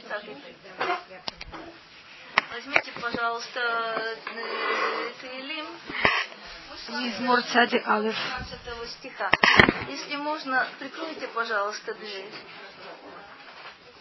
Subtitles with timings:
[0.00, 1.16] и
[2.52, 4.16] Возьмите, пожалуйста,
[5.20, 5.66] Таилим.
[6.88, 8.16] Мизмор Цади Алиф.
[8.98, 9.30] стиха.
[9.88, 12.30] Если можно, прикройте, пожалуйста, дверь.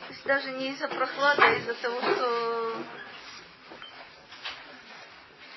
[0.08, 2.76] То есть даже не из-за прохлады, а из-за того, что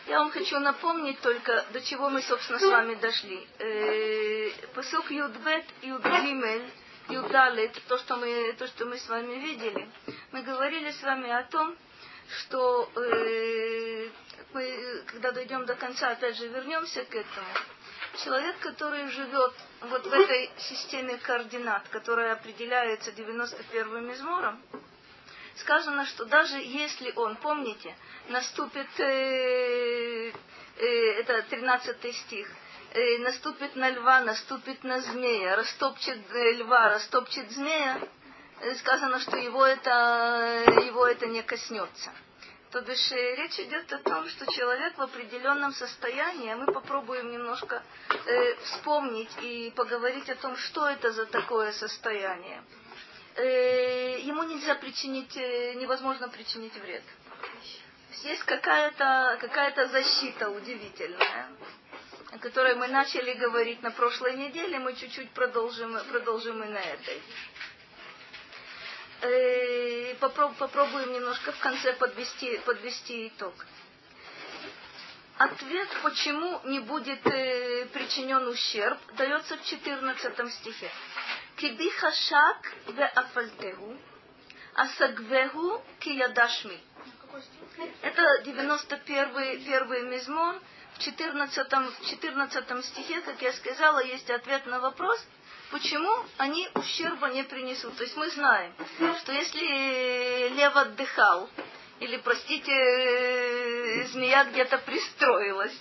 [0.08, 3.46] я вам хочу напомнить только, до чего мы, собственно, с вами дошли.
[3.58, 6.70] Э, посок Юдбет, Юдгимель,
[7.08, 9.88] Юдалит, то, что мы, то, что мы с вами видели,
[10.30, 11.76] мы говорили с вами о том,
[12.38, 14.08] что э,
[14.52, 17.46] мы, когда дойдем до конца, опять же, вернемся к этому.
[18.24, 24.62] Человек, который живет вот в этой системе координат, которая определяется 91-м измором,
[25.56, 27.96] сказано, что даже если он, помните,
[28.28, 30.32] наступит, э,
[30.76, 30.86] э,
[31.20, 32.48] это 13 стих,
[33.20, 38.00] наступит на льва, наступит на змея, растопчет э, льва, растопчет змея,
[38.60, 42.12] э, сказано, что его это, его это не коснется.
[42.70, 47.30] То бишь э, речь идет о том, что человек в определенном состоянии, а мы попробуем
[47.30, 47.82] немножко
[48.26, 52.62] э, вспомнить и поговорить о том, что это за такое состояние.
[53.36, 57.02] Э, ему нельзя причинить, э, невозможно причинить вред.
[58.22, 61.48] Есть какая-то какая защита удивительная,
[62.32, 67.22] о которой мы начали говорить на прошлой неделе, мы чуть-чуть продолжим, продолжим и на этой.
[69.20, 73.54] Э, попробуем немножко в конце подвести, подвести итог.
[75.36, 80.90] Ответ, почему не будет э, причинен ущерб, дается в 14 стихе.
[81.56, 83.98] Киби хашак ве афальтегу,
[84.74, 86.80] асагвегу киядашми.
[88.00, 90.60] Это 91 первый мизмон.
[90.94, 95.18] В 14, в 14 стихе, как я сказала, есть ответ на вопрос–
[95.72, 97.96] Почему они ущерба не принесут?
[97.96, 98.74] То есть мы знаем,
[99.20, 101.48] что если лев отдыхал,
[101.98, 105.72] или, простите, змея где-то пристроилась,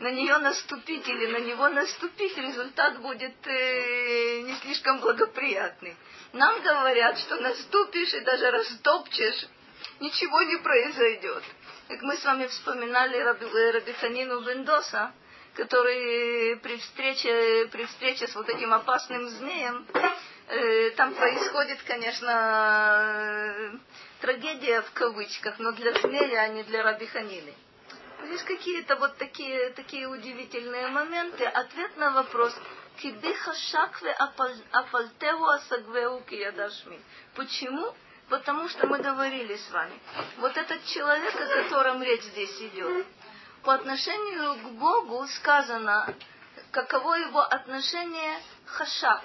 [0.00, 5.96] на нее наступить или на него наступить, результат будет э, не слишком благоприятный.
[6.34, 9.46] Нам говорят, что наступишь и даже растопчешь,
[9.98, 11.42] ничего не произойдет.
[11.88, 15.10] Как мы с вами вспоминали Раби, Раби Ханину Бендоса,
[15.54, 19.86] который при встрече, при встрече с вот этим опасным змеем,
[20.48, 23.70] э, там происходит, конечно, э,
[24.20, 27.54] трагедия в кавычках, но для змея, а не для Рабиханины.
[28.32, 31.44] Есть какие-то вот такие, такие удивительные моменты.
[31.46, 32.54] Ответ на вопрос
[32.98, 34.12] Кибиха шакве
[34.72, 37.00] афальтеу асагвеу киядашми.
[37.34, 37.94] Почему?
[38.28, 39.98] Потому что мы говорили с вами.
[40.38, 43.06] Вот этот человек, о котором речь здесь идет,
[43.62, 46.14] по отношению к Богу сказано,
[46.70, 49.24] каково его отношение хашак.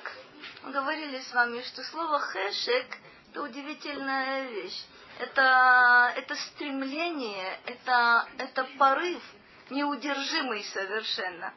[0.64, 2.88] Мы говорили с вами, что слово хэшек–
[3.32, 4.86] это удивительная вещь.
[5.20, 9.22] Это, это стремление, это, это порыв,
[9.70, 11.54] неудержимый совершенно.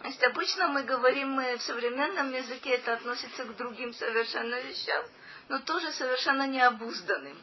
[0.00, 5.04] То есть обычно мы говорим мы в современном языке, это относится к другим совершенно вещам,
[5.48, 7.36] но тоже совершенно необузданным.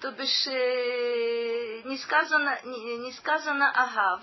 [0.00, 4.22] То бишь э, не сказано, не, не сказано агав,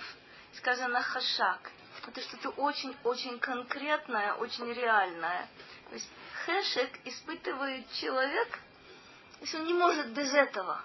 [0.54, 1.72] сказано хашак.
[2.08, 5.48] Это что-то очень-очень конкретное, очень реальное.
[5.90, 6.10] То есть
[6.46, 8.60] хэшек испытывает человек,
[9.40, 10.82] если он не может без этого.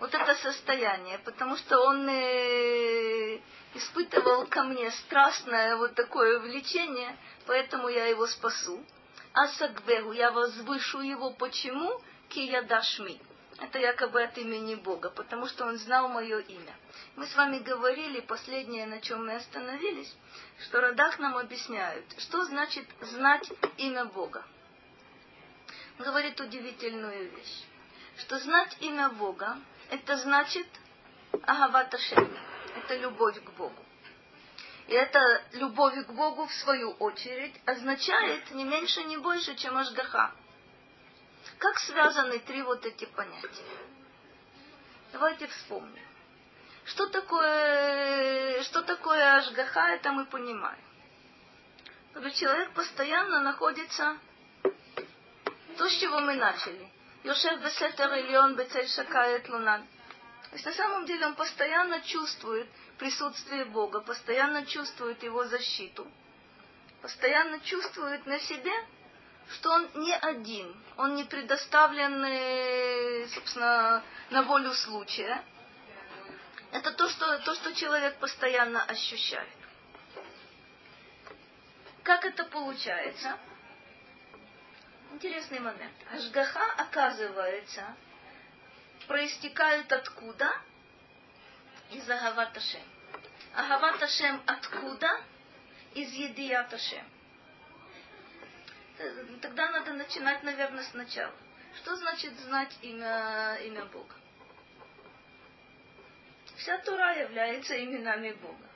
[0.00, 3.40] Вот это состояние, потому что он э,
[3.74, 8.84] испытывал ко мне страстное вот такое влечение, поэтому я его спасу.
[9.40, 12.00] А сагбегу я возвышу его, почему?
[12.28, 13.20] Киядашми
[13.60, 16.74] это якобы от имени Бога, потому что он знал мое имя.
[17.16, 20.14] Мы с вами говорили, последнее, на чем мы остановились,
[20.62, 24.44] что Радах нам объясняют, что значит знать имя Бога.
[25.98, 27.64] Он говорит удивительную вещь,
[28.18, 29.58] что знать имя Бога,
[29.90, 30.66] это значит
[31.42, 31.98] Агавата
[32.76, 33.87] это любовь к Богу.
[34.88, 40.32] И эта любовь к Богу, в свою очередь, означает не меньше, не больше, чем Ашгаха–
[41.58, 43.64] как связаны три вот эти понятия?
[45.12, 46.04] Давайте вспомним.
[46.84, 50.82] Что такое, что такое Ашгаха, это мы понимаем.
[52.14, 54.18] Когда человек постоянно находится,
[55.76, 56.90] то, с чего мы начали.
[57.24, 59.82] Йошев Бесетер Ильон Бецель Шакает Лунан.
[60.50, 62.68] То есть на самом деле он постоянно чувствует
[62.98, 66.06] присутствие Бога, постоянно чувствует его защиту,
[67.00, 68.72] постоянно чувствует на себе
[69.50, 75.42] что он не один, он не предоставлен, собственно, на волю случая.
[76.70, 79.48] Это то, что, то, что человек постоянно ощущает.
[82.02, 83.38] Как это получается?
[85.12, 85.94] Интересный момент.
[86.12, 87.96] Ашгаха, оказывается,
[89.06, 90.60] проистекают откуда?
[91.90, 92.82] Из Агават Ашем.
[93.54, 95.22] Агават Ашем откуда?
[95.94, 97.04] Из Едият Ашем.
[99.40, 101.34] Тогда надо начинать, наверное, сначала.
[101.76, 104.14] Что значит знать имя, имя Бога?
[106.56, 108.66] Вся Тура является именами Бога.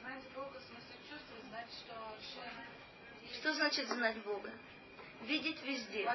[0.00, 4.50] Знать Бога, в смысле чувствовать, знать, что Что значит знать Бога?
[5.22, 6.10] Видеть везде,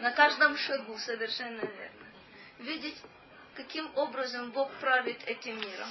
[0.00, 2.06] на каждом шагу, совершенно верно.
[2.58, 2.96] Видеть,
[3.62, 5.88] каким образом Бог правит этим миром.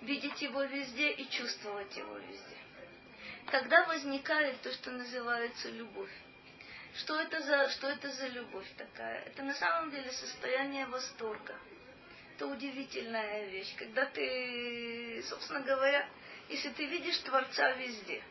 [0.00, 2.56] Видеть его везде и чувствовать его везде.
[3.50, 6.10] Тогда возникает то, что называется любовь.
[6.96, 9.22] Что это за, что это за любовь такая?
[9.24, 11.54] Это на самом деле состояние восторга.
[12.34, 16.08] Это удивительная вещь, когда ты, собственно говоря,
[16.48, 18.22] если ты видишь Творца везде,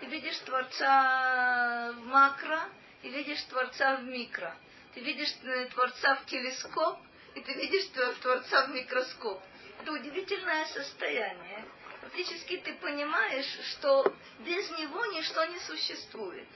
[0.00, 2.68] ты видишь Творца в макро
[3.02, 4.56] и видишь Творца в микро.
[4.94, 6.98] Ты видишь э, Творца в телескоп,
[7.34, 7.86] и ты видишь
[8.20, 9.42] Творца в микроскоп.
[9.80, 11.64] Это удивительное состояние.
[12.02, 16.48] Фактически ты понимаешь, что без него ничто не существует.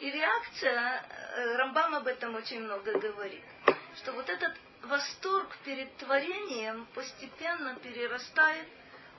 [0.00, 3.44] И реакция, э, Рамбам об этом очень много говорит,
[3.96, 8.66] что вот этот восторг перед творением постепенно перерастает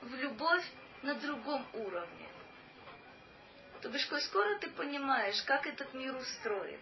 [0.02, 0.64] в любовь
[1.02, 2.28] на другом уровне.
[3.82, 6.80] То бишь, скоро ты понимаешь, как этот мир устроен,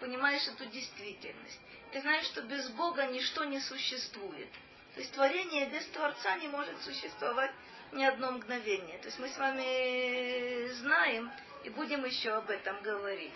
[0.00, 1.60] понимаешь эту действительность,
[1.92, 4.48] ты знаешь, что без Бога ничто не существует.
[4.94, 7.52] То есть творение без Творца не может существовать
[7.92, 8.98] ни одно мгновение.
[8.98, 11.30] То есть мы с вами знаем,
[11.64, 13.32] и будем еще об этом говорить.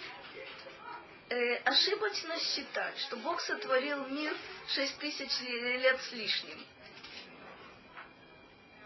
[1.28, 4.34] Э, ошибочно считать, что Бог сотворил мир
[4.68, 6.64] шесть тысяч лет с лишним.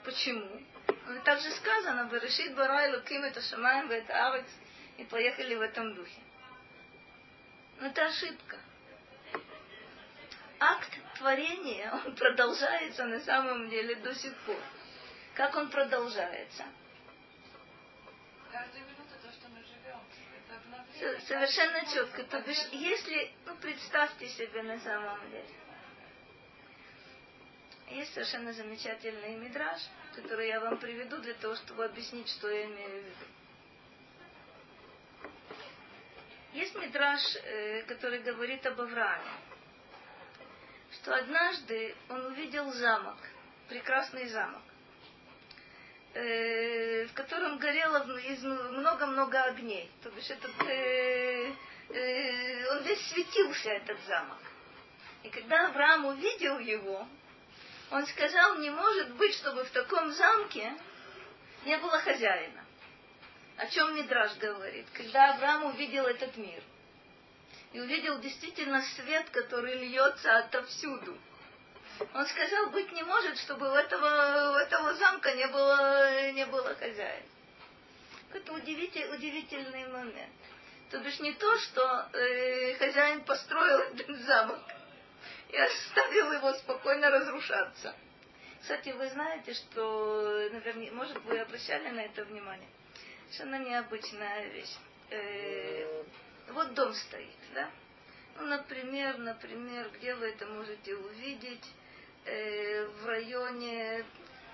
[0.04, 0.62] Почему?
[1.06, 4.44] Ну, также сказано, Берешит Барай Луким это Шамаем, это
[4.98, 6.20] и поехали в этом духе.
[7.80, 8.58] Но это ошибка.
[10.58, 14.56] Акт творения, он продолжается на самом деле до сих пор.
[15.34, 16.64] Как он продолжается?
[18.52, 20.00] Каждую минуту то, что мы живем.
[20.96, 22.22] Это Совершенно четко.
[22.24, 25.44] То бишь, если, ну, представьте себе на самом деле.
[27.90, 29.80] Есть совершенно замечательный мидраж,
[30.14, 33.33] который я вам приведу для того, чтобы объяснить, что я имею в виду.
[36.54, 39.32] Есть мидраж, э, который говорит об Аврааме,
[40.92, 43.16] что однажды он увидел замок,
[43.68, 44.62] прекрасный замок,
[46.14, 49.90] э, в котором горело много-много огней.
[50.04, 51.52] То бишь этот, э,
[52.70, 54.38] он весь светился, этот замок.
[55.24, 57.04] И когда Авраам увидел его,
[57.90, 60.72] он сказал, не может быть, чтобы в таком замке
[61.64, 62.64] не было хозяина.
[63.56, 64.86] О чем Мидраж говорит?
[64.92, 66.62] Когда Авраам увидел этот мир
[67.72, 71.16] и увидел действительно свет, который льется отовсюду,
[72.12, 76.74] он сказал, быть не может, чтобы у этого, у этого замка не было, не было
[76.74, 77.26] хозяина.
[78.32, 80.32] Это удивительный, удивительный момент.
[80.90, 84.60] То бишь не то, что э, хозяин построил этот замок,
[85.50, 87.94] и оставил его спокойно разрушаться.
[88.60, 92.68] Кстати, вы знаете, что, наверное, может, вы обращали на это внимание?
[93.30, 94.76] Совершенно необычная вещь.
[95.10, 96.04] Э,
[96.50, 97.70] вот дом стоит, да?
[98.36, 101.64] Ну, например, например, где вы это можете увидеть?
[102.24, 104.04] Э, в районе...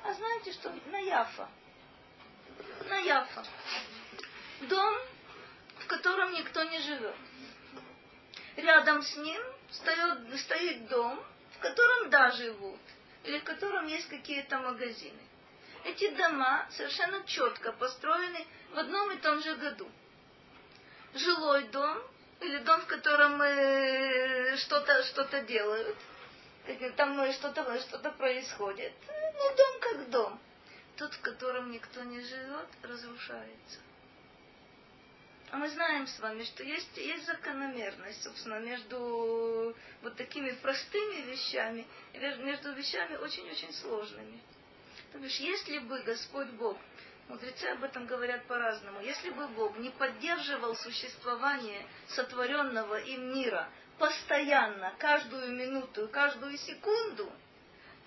[0.02, 0.72] А знаете что?
[0.86, 1.48] На Яфа.
[2.88, 3.44] На Яфа.
[4.62, 4.96] Дом,
[5.78, 7.16] в котором никто не живет.
[8.56, 9.40] Рядом с ним
[9.70, 12.80] стоит, стоит дом, в котором да живут,
[13.24, 15.20] или в котором есть какие-то магазины.
[15.84, 19.88] Эти дома совершенно четко построены в одном и том же году.
[21.14, 22.02] Жилой дом,
[22.40, 25.96] или дом, в котором э, что-то что делают,
[26.96, 28.92] там что-то что происходит.
[29.08, 30.40] Ну, дом как дом.
[30.96, 33.78] Тот, в котором никто не живет, разрушается.
[35.50, 41.86] А мы знаем с вами, что есть, есть закономерность, собственно, между вот такими простыми вещами
[42.12, 44.40] между вещами очень-очень сложными.
[45.12, 46.78] То бишь, если бы Господь Бог,
[47.28, 54.94] мудрецы об этом говорят по-разному, если бы Бог не поддерживал существование сотворенного им мира постоянно,
[54.98, 57.30] каждую минуту, каждую секунду,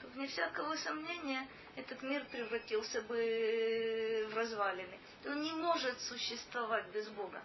[0.01, 4.99] то, вне всякого сомнения, этот мир превратился бы в развалины.
[5.25, 7.41] Он не может существовать без Бога.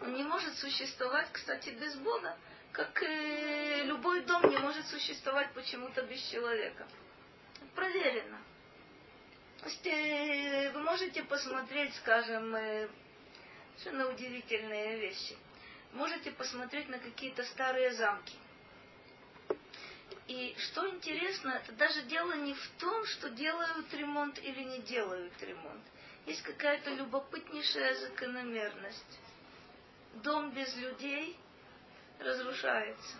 [0.00, 2.36] Он не может существовать, кстати, без Бога,
[2.72, 6.86] как и любой дом не может существовать почему-то без человека.
[7.74, 8.38] Проверено.
[9.66, 12.88] Э, вы можете посмотреть, скажем, э,
[13.78, 15.36] совершенно удивительные вещи.
[15.92, 18.36] Можете посмотреть на какие-то старые замки.
[20.28, 25.32] И что интересно, это даже дело не в том, что делают ремонт или не делают
[25.42, 25.82] ремонт.
[26.26, 29.18] Есть какая-то любопытнейшая закономерность.
[30.22, 31.36] Дом без людей
[32.20, 33.16] разрушается.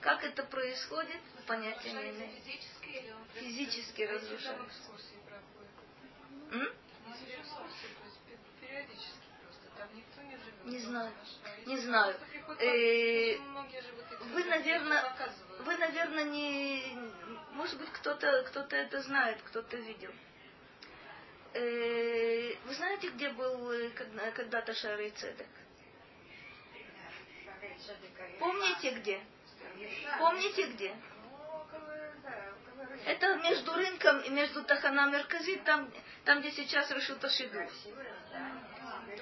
[0.00, 2.30] Как это происходит, понятия не имею.
[3.34, 4.02] Физически
[9.94, 10.64] никто не живет.
[10.64, 11.12] Не знаю.
[11.66, 12.16] Не знаю.
[12.60, 13.38] Э,
[14.34, 15.16] вы, наверное.
[15.60, 16.96] Вы, наверное, не...
[17.52, 20.12] Может быть, кто-то кто это знает, кто-то видел.
[21.54, 25.46] Э, Вы знаете, где был э, когда- когда-то Шарый Цедек?
[28.38, 29.20] Помните где?
[30.18, 30.94] Помните где?
[33.04, 35.90] Это между рынком и между Тахана Меркази, там,
[36.24, 37.60] там где сейчас Решута Шиду.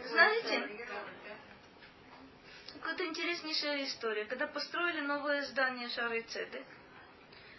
[0.04, 0.86] Знаете?
[2.74, 4.24] Какая-то интереснейшая история.
[4.26, 6.66] Когда построили новое здание Шары Цедек,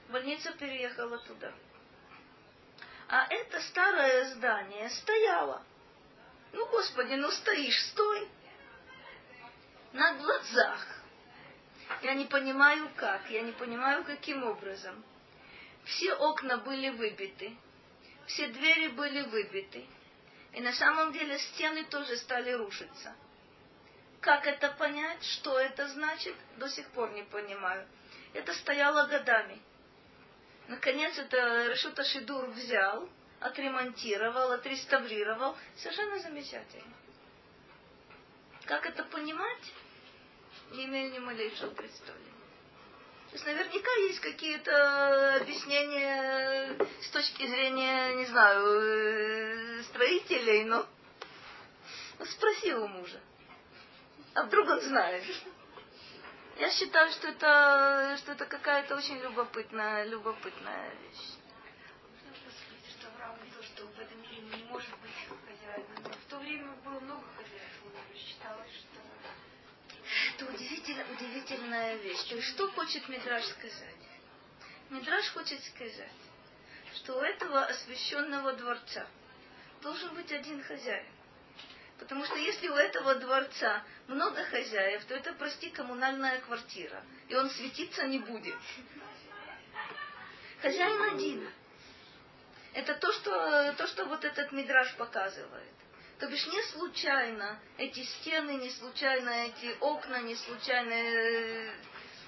[0.09, 1.51] больница переехала туда.
[3.09, 5.63] А это старое здание стояло.
[6.53, 8.27] Ну, Господи, ну стоишь, стой.
[9.93, 10.85] На глазах.
[12.01, 15.03] Я не понимаю как, я не понимаю каким образом.
[15.87, 17.55] Все окна были выбиты,
[18.25, 19.85] все двери были выбиты.
[20.53, 23.15] И на самом деле стены тоже стали рушиться.
[24.19, 27.87] Как это понять, что это значит, до сих пор не понимаю.
[28.33, 29.61] Это стояло годами.
[30.67, 33.07] Наконец это Решута Шидур взял,
[33.39, 35.55] отремонтировал, отреставрировал.
[35.77, 36.93] Совершенно замечательно.
[38.65, 39.73] Как это понимать,
[40.71, 42.36] не имею ни малейшего представления.
[43.37, 50.87] Есть наверняка есть какие-то объяснения с точки зрения, не знаю, э, строителей, но
[52.25, 53.21] спроси у мужа.
[54.33, 55.23] А вдруг он знает?
[56.57, 61.37] Я считаю, что это, что это какая-то очень любопытная, любопытная вещь.
[62.89, 65.11] что Авраам видел, что в этом мире не может быть
[65.45, 66.03] хозяином.
[66.05, 68.99] Но в то время было много хозяев, и считалось, что
[70.37, 72.31] Это удивительно, удивительная вещь.
[72.53, 73.95] Что хочет Мидраш сказать?
[74.91, 76.11] Мидраш хочет сказать,
[76.95, 79.07] что у этого освященного дворца
[79.81, 81.07] должен быть один хозяин.
[81.97, 87.03] Потому что если у этого дворца много хозяев, то это, прости, коммунальная квартира.
[87.29, 88.59] И он светиться не будет.
[90.61, 91.49] Хозяин один.
[92.73, 95.73] Это то, что, то, что вот этот мидраж показывает.
[96.19, 100.91] То бишь не случайно эти стены, не случайно эти окна, не случайно...
[100.91, 101.71] э,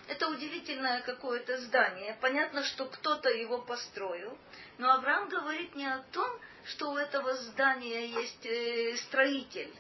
[0.08, 2.16] Это удивительное какое-то здание.
[2.22, 4.38] Понятно, что кто-то его построил.
[4.78, 6.30] Но Авраам говорит не о том,
[6.66, 9.74] что у этого здания есть э, строитель.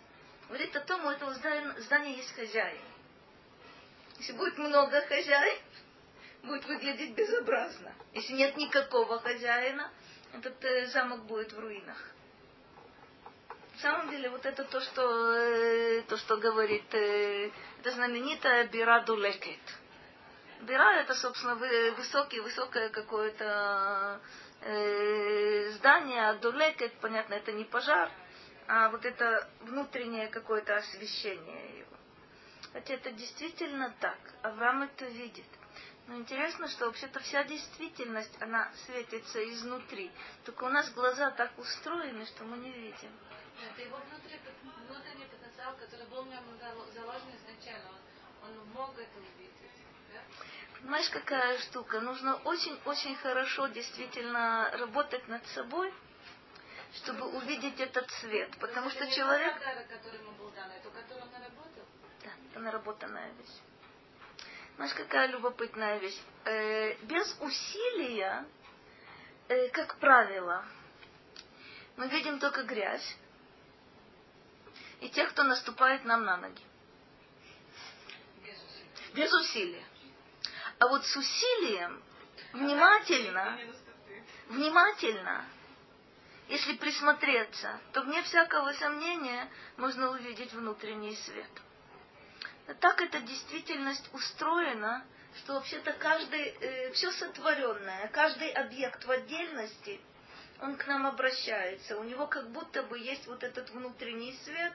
[0.47, 2.81] Говорит о том, у этого здания, есть хозяин.
[4.17, 5.59] Если будет много хозяев,
[6.43, 7.93] будет выглядеть безобразно.
[8.13, 9.91] Если нет никакого хозяина,
[10.33, 12.11] этот э, замок будет в руинах.
[13.81, 18.99] На самом деле, вот это то, что, э, то, что говорит, э, это знаменитая бира
[19.05, 19.61] дулекет.
[20.63, 24.19] Бира это, собственно, вы- высокий, высокое какое-то
[24.61, 28.11] э, здание, а дулекет, понятно, это не пожар,
[28.67, 31.97] а вот это внутреннее какое-то освещение его.
[32.73, 34.17] Хотя это действительно так.
[34.41, 35.47] Авраам это видит.
[36.07, 40.11] Но интересно, что вообще-то вся действительность, она светится изнутри.
[40.43, 43.11] Только у нас глаза так устроены, что мы не видим.
[43.61, 44.39] Это его внутренний,
[44.87, 47.89] внутренний потенциал, который был в нем зал- заложен изначально.
[48.43, 49.53] Он, он мог это увидеть.
[50.13, 50.21] Да?
[50.79, 51.99] Понимаешь, какая штука?
[51.99, 55.93] Нужно очень-очень хорошо действительно работать над собой,
[56.95, 58.51] чтобы увидеть этот свет.
[58.51, 59.53] То Потому что это человек...
[59.53, 61.85] подарок, который ему был дан, а то, который он наработал.
[62.23, 63.59] Да, это наработанная вещь.
[64.77, 66.17] Знаешь, какая любопытная вещь?
[66.45, 68.45] Э, без усилия,
[69.49, 70.63] э, как правило,
[71.97, 73.17] мы видим только грязь
[75.01, 76.63] и тех, кто наступает нам на ноги.
[79.13, 79.85] Без усилия.
[80.79, 82.01] А вот с усилием,
[82.53, 83.59] внимательно,
[84.49, 85.45] внимательно,
[86.47, 91.49] если присмотреться, то вне всякого сомнения можно увидеть внутренний свет.
[92.79, 95.05] Так эта действительность устроена,
[95.37, 99.99] что вообще-то каждый, э, все сотворенное, каждый объект в отдельности,
[100.61, 101.97] он к нам обращается.
[101.97, 104.73] У него как будто бы есть вот этот внутренний свет,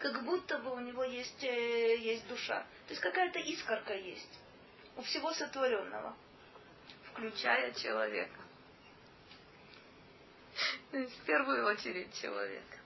[0.00, 2.60] как будто бы у него есть, э, есть душа.
[2.86, 4.38] То есть какая-то искорка есть
[4.96, 6.16] у всего сотворенного,
[7.12, 8.40] включая человека.
[10.90, 12.78] В первую очередь человека.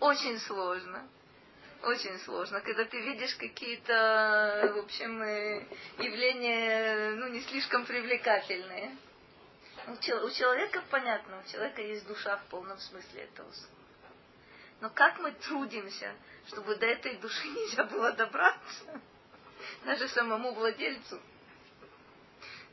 [0.00, 1.08] Очень сложно.
[1.82, 5.64] Очень сложно, когда ты видишь какие-то, в общем, э,
[5.98, 8.96] явления, ну, не слишком привлекательные.
[9.86, 9.96] У
[10.30, 13.77] человека понятно, у человека есть душа в полном смысле этого слова.
[14.80, 16.14] Но как мы трудимся,
[16.46, 19.00] чтобы до этой души нельзя было добраться,
[19.84, 21.20] даже самому владельцу.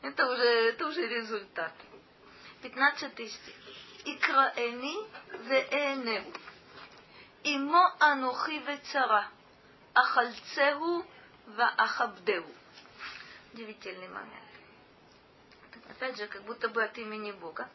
[0.02, 1.74] Это уже, это уже результат.
[2.62, 3.56] 15 стих.
[4.06, 4.96] Икраэни
[5.48, 6.34] веэнеу.
[7.44, 9.28] Имо анухи вецара.
[9.94, 11.06] Ахальцеху
[11.48, 12.46] ваахабдеу.
[13.54, 14.44] Удивительный момент.
[15.90, 17.70] Опять же, как будто бы от имени Бога.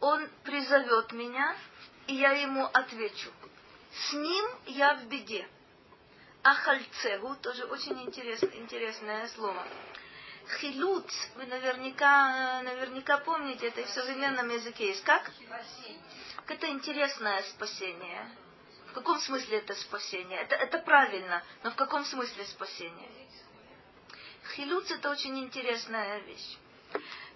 [0.00, 1.56] Он призовет меня
[2.10, 3.30] и я ему отвечу.
[3.92, 5.46] С ним я в беде.
[6.42, 9.64] Ахальцегу, тоже очень интересное, интересное слово.
[10.58, 15.04] Хилут, вы наверняка, наверняка помните, это и в современном языке есть.
[15.04, 15.30] Как?
[16.48, 18.28] Это интересное спасение.
[18.88, 20.40] В каком смысле это спасение?
[20.40, 23.08] Это, это правильно, но в каком смысле спасение?
[24.56, 26.56] Хилуц это очень интересная вещь.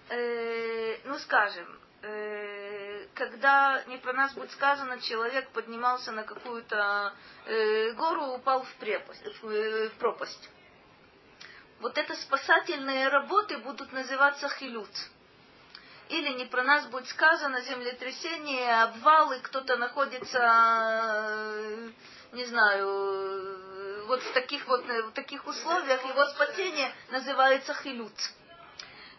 [0.09, 7.13] Э, ну, скажем, э, когда не про нас будет сказано, человек поднимался на какую-то
[7.45, 10.49] э, гору, упал в, препость, в, в пропасть
[11.79, 14.89] вот это спасательные работы будут называться хилют.
[16.09, 20.39] Или не про нас будет сказано землетрясение, обвалы, кто-то находится,
[22.31, 28.13] не знаю, вот в таких вот в таких условиях, его спасение называется хилют.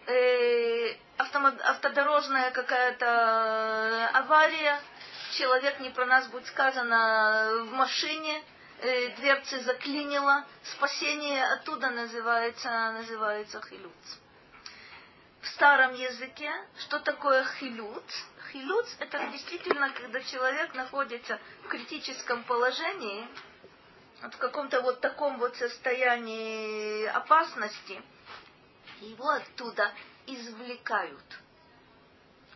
[0.07, 4.81] Э, автодорожная какая-то авария,
[5.33, 8.41] человек не про нас будет сказано в машине,
[8.83, 14.19] э, дверцы заклинило, спасение оттуда называется, называется хилюц.
[15.41, 18.25] В старом языке что такое хилюц?
[18.53, 23.27] Хилюц это действительно, когда человек находится в критическом положении,
[24.23, 28.01] в каком-то вот таком вот состоянии опасности,
[29.01, 29.93] его оттуда
[30.27, 31.25] извлекают.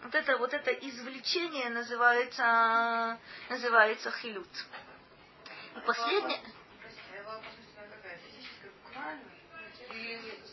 [0.02, 4.48] Вот это, вот это извлечение называется, называется хилют.
[5.76, 6.40] И последнее...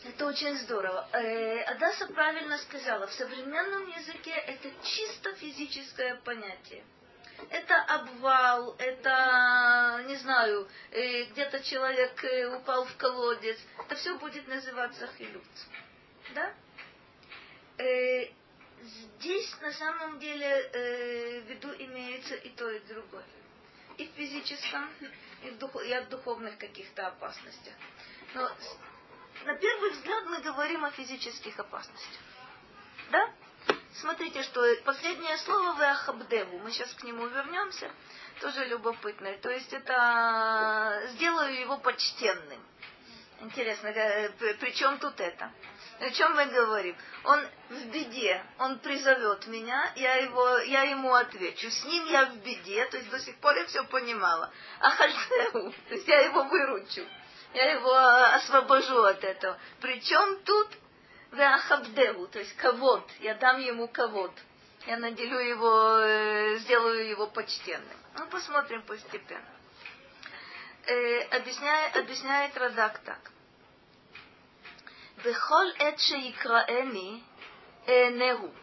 [0.04, 1.08] Это очень здорово.
[1.12, 6.84] Э, Адаса правильно сказала, в современном языке это чисто физическое понятие.
[7.50, 13.58] Это обвал, это, не знаю, э, где-то человек э, упал в колодец.
[13.78, 15.44] Это все будет называться хилют.
[16.34, 16.52] Да?
[18.82, 23.24] Здесь на самом деле в виду имеется и то, и другое
[23.98, 24.88] и в физическом,
[25.42, 27.74] и, в дух, и от духовных каких-то опасностях.
[28.34, 28.48] Но
[29.44, 32.22] на первый взгляд мы говорим о физических опасностях.
[33.10, 33.32] Да?
[34.00, 37.90] Смотрите, что последнее слово в Ахабдеву, мы сейчас к нему вернемся,
[38.40, 39.38] тоже любопытное.
[39.38, 42.64] То есть это сделаю его почтенным.
[43.40, 44.30] Интересно, э,
[44.60, 45.50] при чем тут это?
[45.98, 46.96] О чем мы говорим?
[47.24, 51.68] Он в беде, он призовет меня, я, его, я ему отвечу.
[51.68, 54.52] С ним я в беде, то есть до сих пор я все понимала.
[54.78, 57.04] А хальцеу, то есть я его выручу,
[57.52, 57.94] я его
[58.36, 59.58] освобожу от этого.
[59.80, 60.68] Причем тут
[61.32, 64.32] веахабдеву, то есть ковод, я дам ему ковод.
[64.86, 67.98] Я наделю его, э, сделаю его почтенным.
[68.14, 69.44] Ну, посмотрим постепенно.
[70.86, 73.30] Э, объясняет, объясняет Радак так.
[75.24, 77.22] Вехоль эт шеикраэни
[77.86, 78.54] энегу.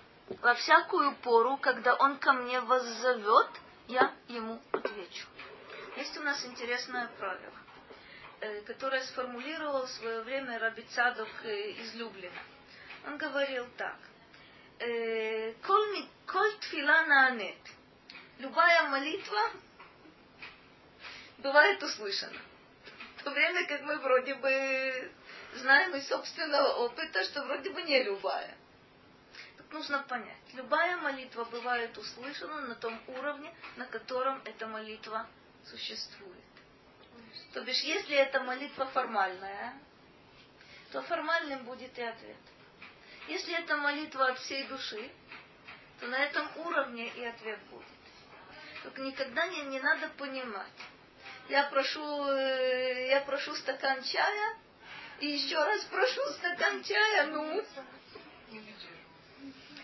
[0.42, 3.50] Во всякую пору, когда он ко мне воззовет,
[3.88, 5.28] я ему отвечу.
[5.98, 7.54] Есть у нас интересное правило,
[8.40, 12.42] э, которое сформулировал в свое время Раби Цадок э, из Люблина.
[13.06, 13.98] Он говорил так.
[14.80, 17.58] «Э, коль тфила наанет.
[18.40, 19.52] Любая молитва
[21.38, 22.40] бывает услышана.
[23.18, 25.12] В то время как мы вроде бы
[25.56, 28.56] знаем из собственного опыта, что вроде бы не любая.
[29.58, 35.28] Тут нужно понять, любая молитва бывает услышана на том уровне, на котором эта молитва
[35.64, 36.34] существует.
[37.54, 39.74] То бишь, если эта молитва формальная,
[40.92, 42.38] то формальным будет и ответ.
[43.28, 45.10] Если это молитва от всей души,
[46.00, 47.86] то на этом уровне и ответ будет.
[48.84, 50.72] Только никогда не, не надо понимать.
[51.50, 54.58] Я прошу, э, я прошу стакан чая,
[55.20, 57.64] и еще раз прошу стакан чая, ну.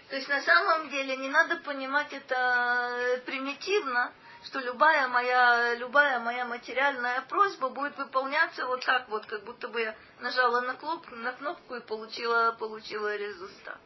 [0.09, 6.45] То есть на самом деле не надо понимать это примитивно, что любая моя, любая моя
[6.45, 11.31] материальная просьба будет выполняться вот так вот, как будто бы я нажала на кнопку, на
[11.33, 13.79] кнопку и получила, получила результат.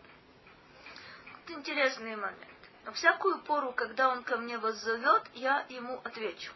[1.44, 2.39] Это интересный момент.
[2.86, 6.54] Но всякую пору, когда он ко мне воззовет, я ему отвечу.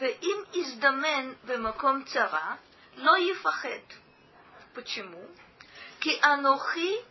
[0.00, 2.58] им издамен в маком цара,
[2.96, 3.84] но ефахет.
[4.74, 5.24] Почему?
[6.00, 7.04] ки анохи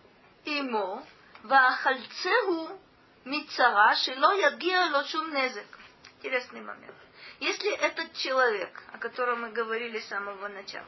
[0.46, 1.04] имо
[1.44, 2.80] ваахальцеху
[3.26, 5.80] мицара шило ягия лошум незек.
[6.24, 6.96] Интересный момент.
[7.42, 10.88] Если этот человек, о котором мы говорили с самого начала,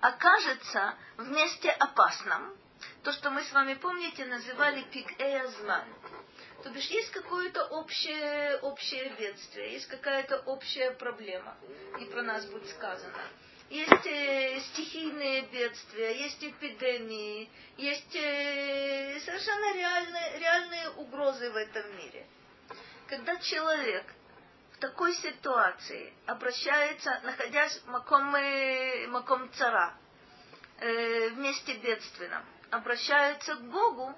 [0.00, 2.56] окажется в месте опасном,
[3.02, 5.84] то, что мы с вами, помните, называли пик-эязман,
[6.62, 11.54] то бишь есть какое-то общее, общее бедствие, есть какая-то общая проблема,
[12.00, 13.22] и про нас будет сказано.
[13.68, 22.26] Есть э, стихийные бедствия, есть эпидемии, есть э, совершенно реальные, реальные угрозы в этом мире.
[23.08, 24.06] Когда человек
[24.82, 28.34] такой ситуации обращается, находясь в маком,
[29.12, 29.94] маком цара,
[30.80, 34.12] э, в месте бедственном, обращается к Богу,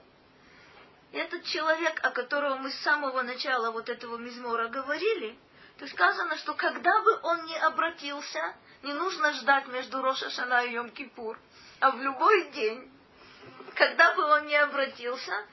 [1.13, 5.39] этот человек, о котором мы с самого начала вот этого мизмора говорили,
[5.79, 10.75] то сказано, что когда бы он не обратился, не нужно ждать между Роша Шана и
[10.77, 11.37] Йом-Кипур,
[11.81, 12.91] а в любой день,
[13.75, 15.45] когда бы он не обратился,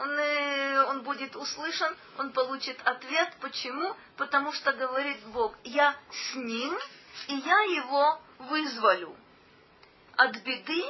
[0.00, 3.34] он, э, он будет услышан, он получит ответ.
[3.40, 3.96] Почему?
[4.16, 6.76] Потому что говорит Бог, я с ним,
[7.28, 9.16] и я его вызволю.
[10.16, 10.84] От беды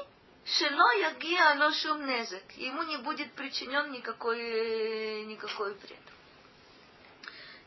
[0.44, 2.51] Шело ягия лошум незек.
[2.57, 5.99] Ему не будет причинен никакой, никакой вред.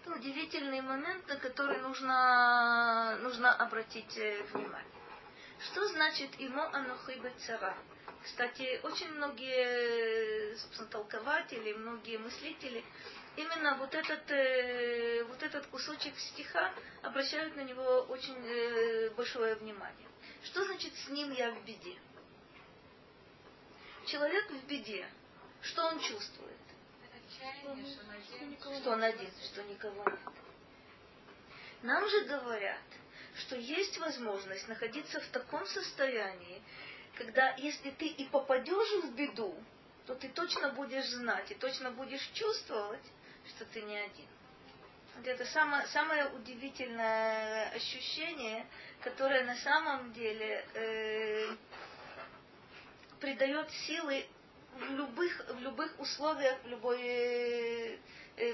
[0.01, 4.91] Это удивительный момент, на который нужно, нужно обратить э, внимание.
[5.59, 7.77] Что значит ему анухи цара?
[8.23, 12.83] Кстати, очень многие, собственно, толкователи, многие мыслители
[13.35, 20.07] именно вот этот, э, вот этот кусочек стиха обращают на него очень э, большое внимание.
[20.43, 21.97] Что значит с ним я в беде?
[24.05, 25.07] человек в беде,
[25.61, 26.51] что он чувствует?
[28.81, 30.19] Что он один, что никого нет.
[31.81, 32.81] Нам же говорят,
[33.35, 36.61] что есть возможность находиться в таком состоянии,
[37.17, 39.55] когда если ты и попадешь в беду,
[40.05, 43.03] то ты точно будешь знать и точно будешь чувствовать,
[43.49, 44.27] что ты не один.
[45.23, 48.65] Это самое, самое удивительное ощущение,
[49.01, 51.55] которое на самом деле э,
[53.19, 54.25] придает силы
[54.75, 57.97] в любых, в любых условиях, в любой, э,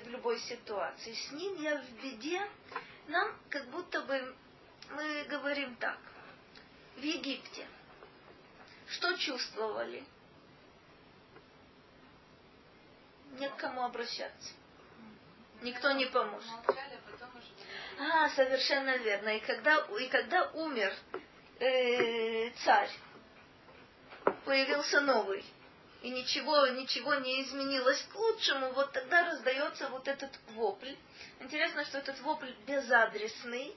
[0.04, 1.14] в любой ситуации.
[1.14, 2.42] С ним я в беде,
[3.08, 4.36] нам как будто бы
[4.92, 5.98] мы говорим так.
[6.98, 7.66] В Египте
[8.90, 10.04] что чувствовали?
[13.40, 14.54] Нет к кому обращаться.
[15.62, 16.50] Никто не поможет.
[18.00, 19.30] А, совершенно верно.
[19.30, 20.94] И когда, и когда умер
[21.60, 22.90] э, царь,
[24.46, 25.44] появился новый,
[26.02, 30.96] и ничего, ничего не изменилось к лучшему, вот тогда раздается вот этот вопль.
[31.40, 33.76] Интересно, что этот вопль безадресный,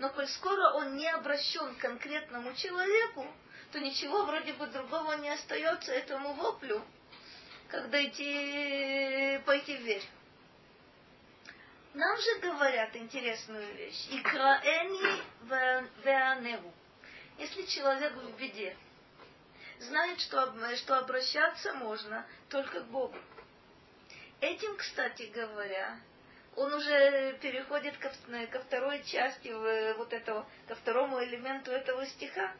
[0.00, 3.26] но коль скоро он не обращен к конкретному человеку,
[3.72, 6.84] то ничего вроде бы другого не остается этому воплю,
[7.68, 10.04] когда идти, пойти в верь.
[11.94, 14.08] Нам же говорят интересную вещь.
[14.10, 15.22] Икраэни
[16.04, 16.72] веаневу.
[17.38, 18.76] Если человек в беде,
[19.80, 23.16] знает, что, что обращаться можно только к Богу.
[24.40, 25.98] Этим, кстати говоря,
[26.56, 28.12] он уже переходит ко,
[28.50, 29.48] ко второй части
[29.96, 32.52] вот этого, ко второму элементу этого стиха.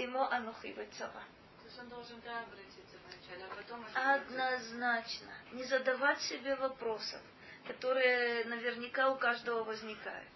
[0.00, 1.22] Ему анухи цава.
[1.60, 3.84] То есть он должен да, обратиться вначале, а потом...
[3.94, 5.32] Однозначно.
[5.52, 7.20] Не задавать себе вопросов,
[7.66, 10.28] которые наверняка у каждого возникают.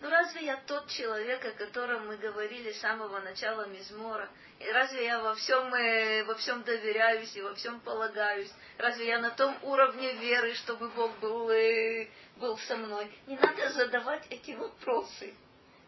[0.00, 4.28] Ну разве я тот человек, о котором мы говорили с самого начала Мизмора?
[4.58, 8.52] И разве я во всем, э, во всем доверяюсь и во всем полагаюсь?
[8.76, 13.10] Разве я на том уровне веры, чтобы Бог был, э, был со мной?
[13.28, 15.32] Не надо задавать эти вопросы.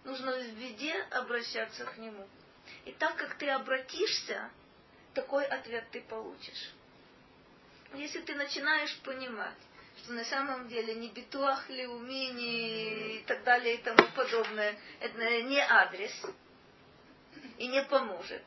[0.04, 2.26] Нужно в беде обращаться к Нему.
[2.88, 4.50] И так как ты обратишься,
[5.12, 6.72] такой ответ ты получишь.
[7.92, 9.58] Если ты начинаешь понимать,
[9.98, 15.42] что на самом деле ни битуах ли уми, и так далее и тому подобное, это
[15.42, 16.14] не адрес
[17.58, 18.42] и не поможет.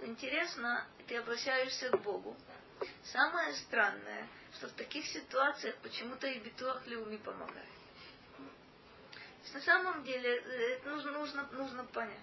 [0.00, 2.36] Интересно, ты обращаешься к Богу.
[3.04, 7.77] Самое странное, что в таких ситуациях почему-то и битуах ли уми помогает.
[9.54, 12.18] На самом деле это нужно, нужно, нужно понять.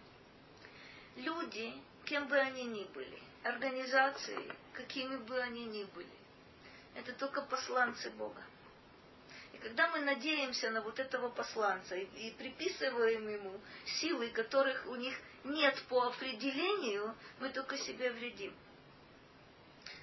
[1.15, 1.73] Люди,
[2.05, 6.09] кем бы они ни были, организации, какими бы они ни были,
[6.93, 8.43] это только посланцы Бога.
[9.53, 14.95] И когда мы надеемся на вот этого посланца и, и приписываем ему силы, которых у
[14.95, 18.53] них нет по определению, мы только себе вредим.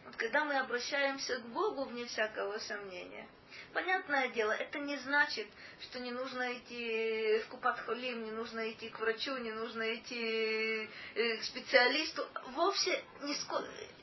[0.07, 3.29] Вот когда мы обращаемся к Богу, вне всякого сомнения,
[3.73, 5.49] Понятное дело, это не значит,
[5.81, 11.37] что не нужно идти в Купат-Холим, не нужно идти к врачу, не нужно идти э,
[11.39, 12.27] к специалисту.
[12.49, 13.03] Вовсе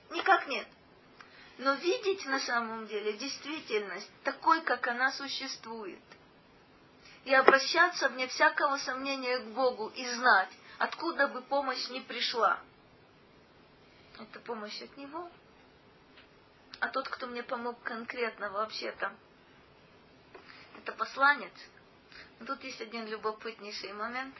[0.10, 0.68] никак нет.
[1.60, 6.00] Но видеть на самом деле действительность такой, как она существует,
[7.26, 12.60] и обращаться вне всякого сомнения к Богу и знать, откуда бы помощь не пришла.
[14.18, 15.30] Это помощь от Него.
[16.80, 19.14] А тот, кто мне помог конкретно вообще-то,
[20.80, 21.52] это посланец.
[22.46, 24.36] Тут есть один любопытнейший момент.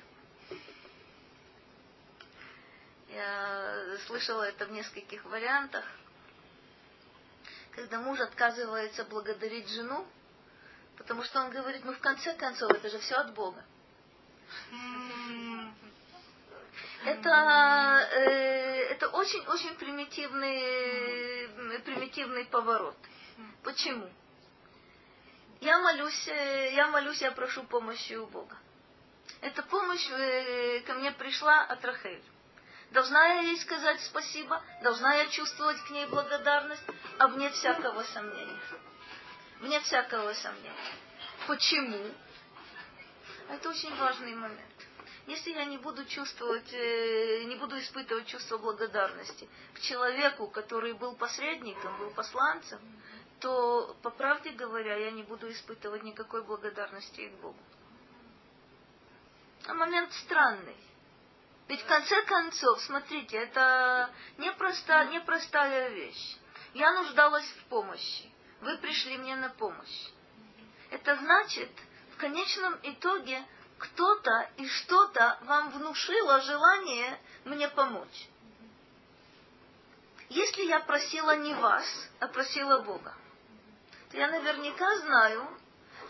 [3.10, 5.86] Я слышала это в нескольких вариантах.
[7.72, 10.06] Когда муж отказывается благодарить жену,
[10.98, 13.64] потому что он говорит, ну в конце концов, это же все от Бога.
[17.04, 22.98] Это, э, это очень-очень примитивный, примитивный поворот.
[23.64, 24.10] Почему?
[25.62, 28.58] Я молюсь, э, я молюсь, я прошу помощи у Бога.
[29.42, 32.24] Эта помощь э, ко мне пришла от Рахель.
[32.92, 36.84] Должна я ей сказать спасибо, должна я чувствовать к ней благодарность,
[37.18, 38.60] а вне всякого сомнения.
[39.60, 40.74] Вне всякого сомнения.
[41.46, 42.10] Почему?
[43.50, 44.62] Это очень важный момент.
[45.28, 51.16] Если я не буду чувствовать, э, не буду испытывать чувство благодарности к человеку, который был
[51.16, 52.80] посредником, был посланцем,
[53.40, 57.60] то, по правде говоря, я не буду испытывать никакой благодарности к Богу.
[59.68, 60.78] А момент странный.
[61.68, 66.38] Ведь в конце концов, смотрите, это непростая, непростая вещь.
[66.74, 68.30] Я нуждалась в помощи.
[68.62, 70.10] Вы пришли мне на помощь.
[70.90, 71.70] Это значит,
[72.14, 73.44] в конечном итоге,
[73.78, 78.28] кто-то и что-то вам внушило желание мне помочь.
[80.30, 81.86] Если я просила не вас,
[82.20, 83.14] а просила Бога,
[84.10, 85.48] то я наверняка знаю,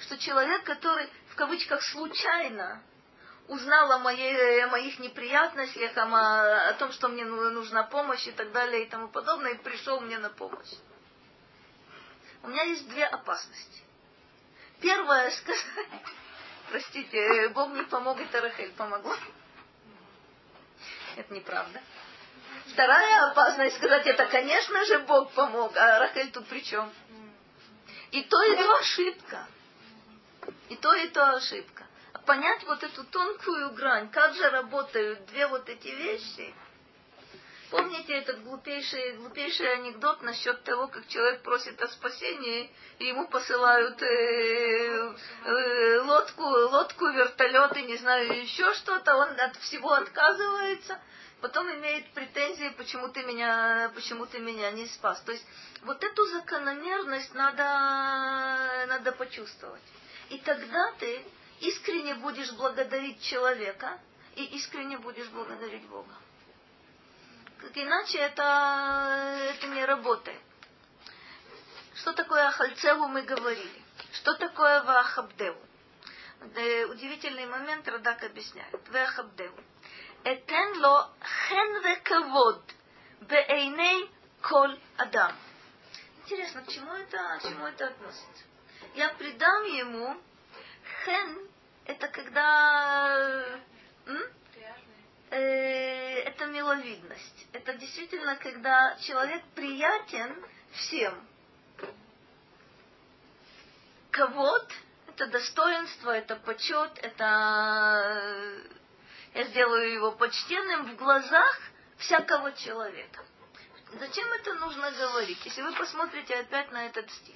[0.02, 2.82] что человек, который в кавычках случайно
[3.48, 8.52] узнал о, моей, о моих неприятностях, о, о том, что мне нужна помощь и так
[8.52, 10.74] далее и тому подобное, и пришел мне на помощь.
[12.44, 13.84] У меня есть две опасности.
[14.80, 15.88] Первое сказать,
[16.70, 19.18] простите, Бог не помог, это Рахель помогла.
[21.18, 21.82] Это неправда.
[22.68, 26.90] Вторая опасность сказать, это, конечно же, Бог помог, а Рахель тут при чем?
[28.12, 29.48] И то, и то ошибка.
[30.70, 31.86] И то, и то ошибка.
[32.26, 36.54] Понять вот эту тонкую грань, как же работают две вот эти вещи.
[37.70, 44.02] Помните этот глупейший, глупейший анекдот насчет того, как человек просит о спасении, и ему посылают
[44.02, 51.00] э, э, лодку, лодку, вертолет и не знаю, еще что-то, он от всего отказывается,
[51.42, 55.22] потом имеет претензии, почему ты меня, почему ты меня не спас.
[55.22, 55.46] То есть
[55.84, 59.82] вот эту закономерность надо, надо почувствовать.
[60.30, 61.24] И тогда ты
[61.62, 64.00] искренне будешь благодарить человека
[64.36, 66.14] и искренне будешь благодарить Бога.
[67.60, 70.40] Как иначе это, это не работает.
[71.96, 73.84] Что такое Ахальцеву мы говорили?
[74.14, 75.60] Что такое Вахабдеву?
[76.42, 78.74] Удивительный момент Радак объясняет.
[78.90, 79.62] Вахабдеву.
[80.24, 82.62] Этен ло хен векавод
[83.22, 84.10] бейней
[84.42, 85.34] кол адам.
[86.24, 88.44] Интересно, к чему это, к чему это относится?
[88.96, 90.18] Я придам ему
[91.06, 91.50] хен,
[91.86, 93.46] это когда
[94.06, 94.22] м?
[95.32, 97.48] Это миловидность.
[97.54, 100.36] Это действительно, когда человек приятен
[100.72, 101.28] всем.
[104.12, 104.74] Кого-то
[105.08, 108.64] это достоинство, это почет, это
[109.34, 111.60] я сделаю его почтенным в глазах
[111.98, 113.24] всякого человека.
[113.94, 115.44] Зачем это нужно говорить?
[115.46, 117.36] Если вы посмотрите опять на этот стих.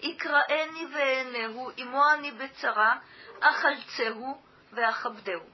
[0.00, 3.02] Икраэни веэнегу имуани бецара
[3.40, 5.46] ахальцегу веахабдеу.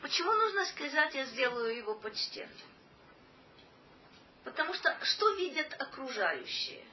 [0.00, 2.68] Почему нужно сказать, я сделаю его почтенным?
[4.44, 6.84] Потому что что видят окружающие?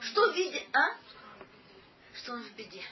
[0.00, 0.96] Что видят, а?
[2.14, 2.84] Что он в беде.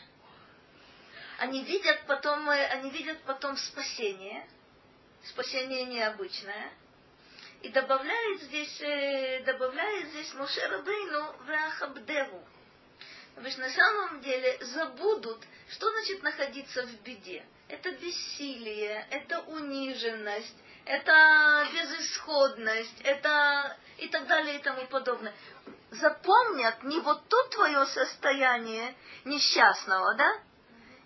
[1.39, 4.47] Они видят потом, э, они видят потом спасение,
[5.25, 6.73] спасение необычное,
[7.63, 12.43] и добавляет здесь, э, добавляет здесь Моше Рабейну Вахабдеву.
[13.35, 17.45] То есть на самом деле забудут, что значит находиться в беде.
[17.69, 25.35] Это бессилие, это униженность, это безысходность, это и так далее и тому подобное.
[25.91, 28.95] Запомнят не вот то твое состояние
[29.25, 30.46] несчастного, да?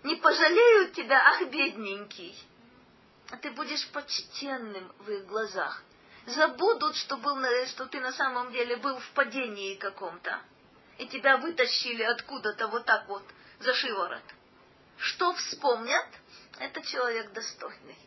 [0.03, 2.35] Не пожалеют тебя, ах, бедненький.
[3.29, 5.83] А ты будешь почтенным в их глазах
[6.25, 7.37] забудут, что, был,
[7.67, 10.39] что ты на самом деле был в падении каком-то.
[10.97, 13.23] и тебя вытащили откуда-то вот так вот
[13.59, 14.21] за шиворот,
[14.97, 16.05] что вспомнят,
[16.59, 17.97] это человек достойный,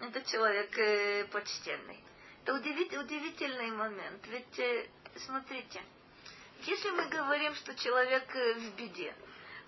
[0.00, 2.04] это человек э, почтенный.
[2.42, 4.26] Это удивитель, удивительный момент.
[4.26, 4.86] Ведь, э,
[5.24, 5.80] смотрите,
[6.66, 9.14] если мы говорим, что человек э, в беде,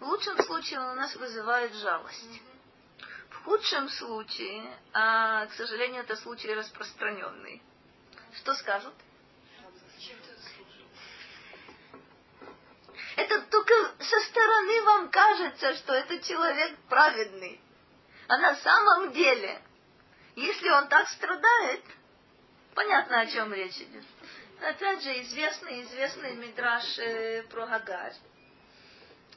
[0.00, 2.40] в лучшем случае он у нас вызывает жалость.
[3.30, 7.62] В худшем случае, а, к сожалению, это случай распространенный.
[8.38, 8.94] Что скажут?
[13.16, 17.60] Это только со стороны вам кажется, что этот человек праведный.
[18.26, 19.62] А на самом деле,
[20.34, 21.84] если он так страдает,
[22.74, 24.04] понятно, о чем речь идет.
[24.60, 28.14] Опять же, известный, известный мидраж э, про Гагарь.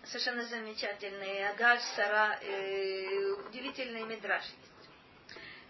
[0.08, 1.50] Совершенно замечательный.
[1.50, 4.90] Агарь, Сара, э, удивительный мидраж есть.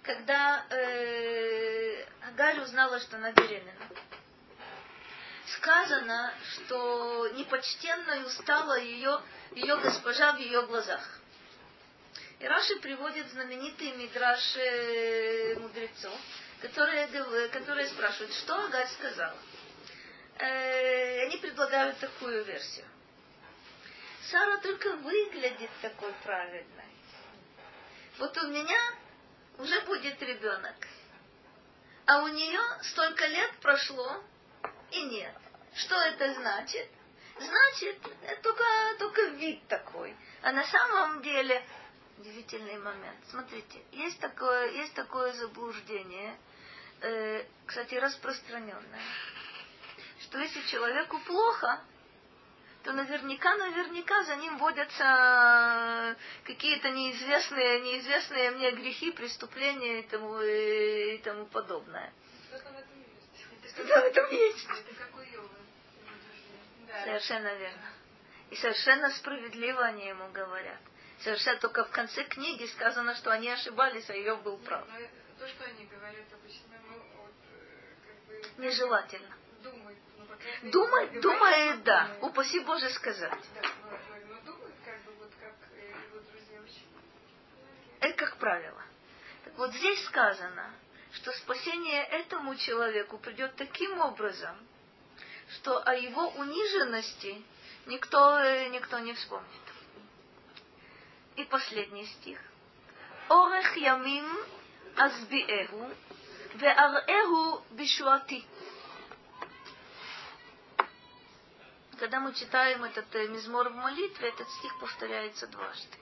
[0.03, 3.89] Когда э, Агарь узнала, что она беременна,
[5.55, 9.19] сказано, что непочтенной стала ее,
[9.53, 11.01] ее госпожа в ее глазах.
[12.39, 16.19] И Раши приводит знаменитый мидраш э, мудрецов,
[16.61, 17.07] которые,
[17.49, 19.37] которые спрашивают, что Агарь сказала.
[20.37, 22.85] Э, они предлагают такую версию.
[24.31, 26.91] Сара только выглядит такой правильной.
[28.17, 28.93] Вот у меня
[29.57, 30.75] уже будет ребенок.
[32.05, 34.23] А у нее столько лет прошло,
[34.91, 35.35] и нет.
[35.75, 36.89] Что это значит?
[37.39, 38.63] Значит, это только,
[38.99, 40.15] только вид такой.
[40.41, 41.63] А на самом деле
[42.17, 43.19] удивительный момент.
[43.29, 46.35] Смотрите, есть такое, есть такое заблуждение,
[47.01, 49.01] э, кстати, распространенное,
[50.21, 51.81] что если человеку плохо,
[52.87, 61.17] то наверняка, наверняка за ним водятся какие-то неизвестные, неизвестные мне грехи, преступления и тому, и
[61.17, 62.13] тому подобное.
[63.67, 64.67] Что-то в этом есть.
[67.03, 67.91] Совершенно верно.
[68.51, 70.79] И совершенно справедливо они ему говорят.
[71.19, 74.87] Совершенно только в конце книги сказано, что они ошибались, а ее был прав.
[75.37, 78.63] То, что они говорят обычно, ну, вот, э, как бы...
[78.63, 79.35] Нежелательно.
[79.71, 79.97] Думать,
[80.61, 82.17] ну, думает, думает, да.
[82.21, 83.31] Упаси Боже сказать.
[83.53, 83.77] Думает.
[87.99, 88.81] Это как правило.
[89.43, 90.71] Так вот здесь сказано,
[91.13, 94.55] что спасение этому человеку придет таким образом,
[95.55, 97.41] что о его униженности
[97.87, 99.47] никто, э, никто не вспомнит.
[101.35, 102.39] И последний стих.
[103.29, 104.27] Орех ямим
[104.95, 105.91] азбиэху
[106.55, 108.45] веарэху бишуати.
[111.99, 115.97] Когда мы читаем этот э, мизмор в молитве, этот стих повторяется дважды.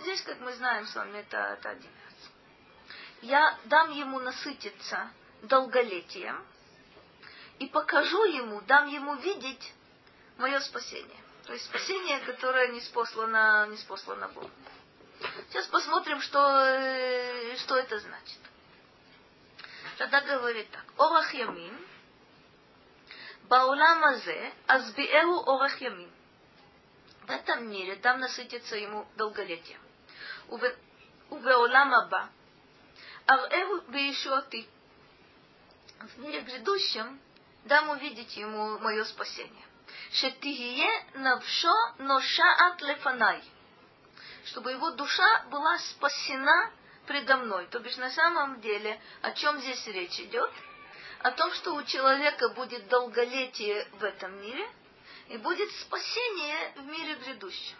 [0.00, 2.30] Здесь, как мы знаем с вами, это, это один раз.
[3.20, 5.10] Я дам ему насытиться
[5.42, 6.42] долголетием,
[7.58, 9.72] и покажу ему, дам ему видеть
[10.38, 11.20] мое спасение.
[11.46, 14.50] То есть спасение, которое не спослано, не спослано Богом.
[15.48, 18.38] Сейчас посмотрим, что, э, что это значит.
[19.98, 20.84] Тогда говорит так.
[20.96, 21.76] Орах ямин.
[23.48, 26.10] Баулам азе азбиэру орах ямин.
[27.26, 29.78] В этом мире там насытится ему долголетие.
[31.30, 32.28] Увеолам аба.
[33.26, 34.68] Арэру бейшуати.
[36.00, 37.20] В мире грядущем
[37.64, 39.66] дам увидеть ему мое спасение.
[40.12, 43.42] Шетихие навшо ношаат лефанай.
[44.46, 46.72] Чтобы его душа была спасена
[47.06, 47.66] предо мной.
[47.68, 50.50] То бишь на самом деле, о чем здесь речь идет?
[51.22, 54.68] О том, что у человека будет долголетие в этом мире
[55.28, 57.76] и будет спасение в мире грядущем.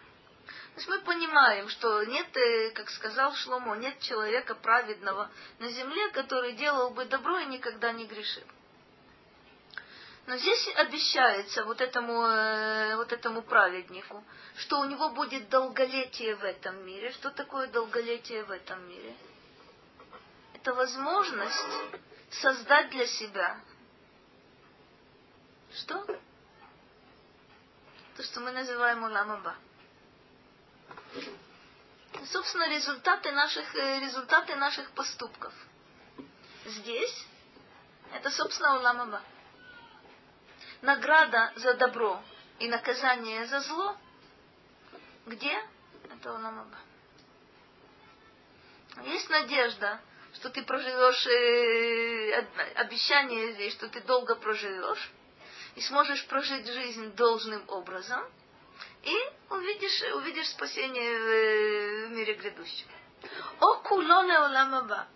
[0.47, 5.29] То есть мы понимаем, что нет, э, как сказал Шломо, нет человека праведного
[5.59, 8.45] на земле, который делал бы добро и никогда не грешил.
[10.27, 14.25] Но здесь обещается вот этому, э, вот этому праведнику,
[14.57, 17.11] что у него будет долголетие в этом мире.
[17.11, 19.17] Что такое долголетие в этом мире?
[20.55, 21.67] Это возможность
[22.33, 23.61] создать для себя
[25.75, 26.05] что?
[28.17, 29.57] То, что мы называем уламаба.
[32.27, 35.53] Собственно, результаты наших, э, результаты наших поступков.
[36.67, 37.27] Здесь
[38.13, 39.23] это, собственно, уламаба
[40.83, 42.23] награда за добро
[42.59, 43.97] и наказание за зло,
[45.27, 45.57] где?
[46.11, 46.77] Это Оламаба.
[49.05, 50.01] Есть надежда,
[50.35, 55.11] что ты проживешь, э, обещание здесь, что ты долго проживешь,
[55.75, 58.21] и сможешь прожить жизнь должным образом,
[59.03, 59.17] и
[59.51, 62.87] увидишь, увидишь спасение в, э, в мире грядущем.
[63.61, 65.07] О кулоне оламаба.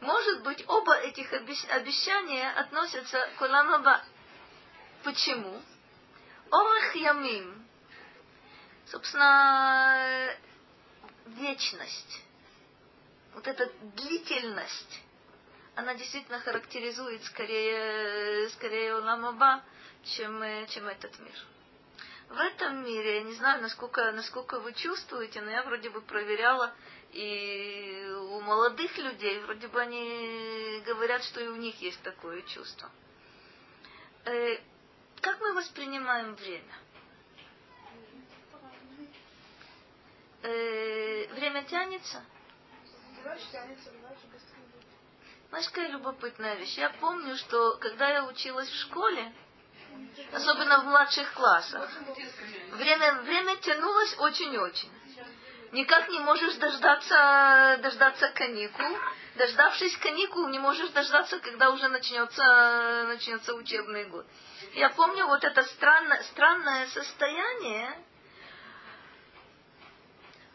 [0.00, 4.02] Может быть, оба этих обещания относятся к оламаба.
[5.02, 5.62] Почему?
[6.50, 7.66] Орех ямим,
[8.86, 10.36] собственно,
[11.26, 12.22] вечность,
[13.34, 15.02] вот эта длительность,
[15.74, 19.62] она действительно характеризует скорее, скорее Уламаба,
[20.04, 21.34] чем, чем этот мир.
[22.28, 26.72] В этом мире, я не знаю, насколько, насколько вы чувствуете, но я вроде бы проверяла,
[27.12, 32.90] и у молодых людей, вроде бы они говорят, что и у них есть такое чувство.
[34.24, 34.58] Э,
[35.20, 36.74] как мы воспринимаем время?
[40.42, 42.22] Э, время тянется?
[45.48, 46.76] Знаешь, какая любопытная вещь?
[46.76, 49.32] Я помню, что когда я училась в школе,
[50.32, 51.90] особенно в младших классах,
[52.72, 54.90] время, время тянулось очень-очень.
[55.72, 58.96] Никак не можешь дождаться, дождаться каникул.
[59.36, 64.26] Дождавшись каникул, не можешь дождаться, когда уже начнется, начнется учебный год.
[64.74, 67.98] Я помню вот это странное, странное состояние,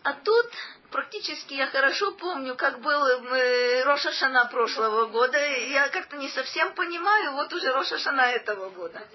[0.03, 0.47] а тут
[0.91, 5.37] практически я хорошо помню, как был э, Роша Шана прошлого года.
[5.37, 9.07] Я как-то не совсем понимаю, вот уже Роша Шана этого года.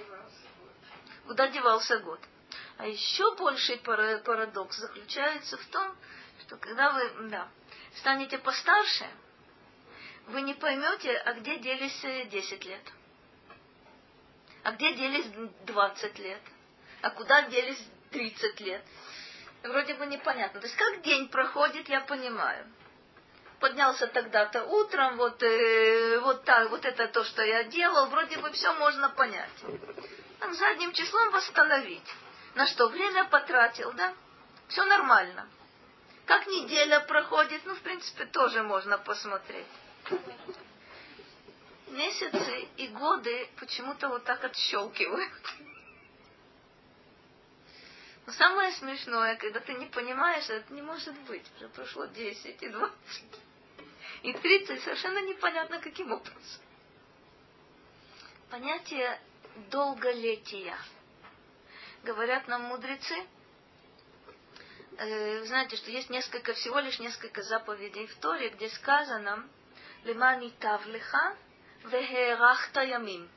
[1.26, 2.20] Куда девался год?
[2.76, 5.94] А еще больший парадокс заключается в том,
[6.40, 7.48] что когда вы да,
[7.96, 9.06] станете постарше,
[10.26, 12.82] вы не поймете, а где делись 10 лет,
[14.62, 15.26] а где делись
[15.66, 16.40] 20 лет,
[17.02, 18.82] а куда делись 30 лет
[19.68, 20.60] вроде бы непонятно.
[20.60, 22.66] То есть как день проходит, я понимаю.
[23.60, 28.50] Поднялся тогда-то утром, вот, э, вот так, вот это то, что я делал, вроде бы
[28.50, 29.64] все можно понять.
[30.40, 32.08] Там задним числом восстановить.
[32.54, 34.12] На что время потратил, да?
[34.68, 35.48] Все нормально.
[36.26, 39.66] Как неделя проходит, ну, в принципе, тоже можно посмотреть.
[41.88, 45.32] Месяцы и годы почему-то вот так отщелкивают.
[48.26, 51.44] Но самое смешное, когда ты не понимаешь, это не может быть.
[51.56, 53.24] Уже прошло 10 и 20
[54.22, 56.62] и 30, совершенно непонятно каким образом.
[58.50, 59.20] Понятие
[59.70, 60.78] долголетия.
[62.02, 63.26] Говорят нам мудрецы,
[64.96, 69.46] э, знаете, что есть несколько, всего лишь несколько заповедей в Торе, где сказано
[70.04, 71.36] «Лемани тавлиха
[71.84, 73.28] вехерахта ямим»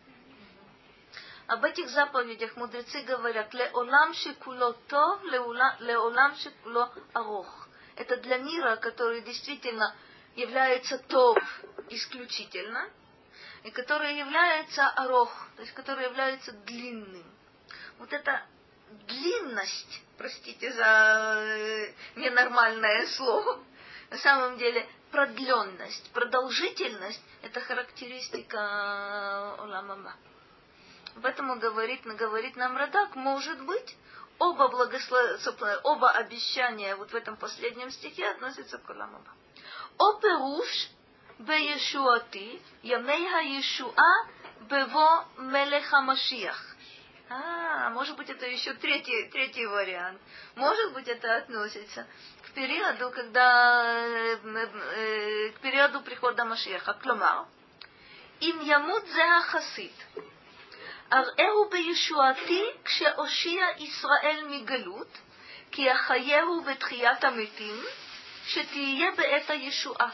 [1.48, 7.70] об этих заповедях мудрецы говорят «Леолам шикуло тов, леолам шикуло арох».
[7.95, 9.95] Это для мира, который действительно
[10.36, 11.38] является тов
[11.89, 12.89] исключительно,
[13.64, 17.26] и который является арох, то есть который является длинным.
[17.98, 18.45] Вот эта
[19.08, 23.64] длинность, простите за э, ненормальное слово,
[24.10, 30.16] на самом деле продленность, продолжительность– это характеристика Оламама.
[31.18, 33.15] Об этом говорит, говорит нам Радак.
[33.15, 33.97] Может быть,
[34.38, 35.41] оба, благослов...
[35.84, 39.32] оба обещания вот в этом последнем стихе относятся к Уламаба.
[39.97, 40.89] Оперуш
[41.39, 44.28] беешуати, ямейха Иешуа
[44.70, 46.76] бево мелеха Машиях.
[47.30, 50.22] А, может быть, это еще третий, третий вариант.
[50.53, 52.05] Может быть, это относится
[52.43, 56.93] к периоду, когда э, э, э к периоду прихода Машиеха.
[56.93, 57.47] Кломар.
[58.39, 59.05] Им ямут
[59.47, 59.93] хасид.
[61.12, 65.18] אראהו בישועתי כשאושיע ישראל מגלות,
[65.72, 67.85] כי אחייהו בתחיית המתים,
[68.47, 70.11] שתהיה בעת הישועה.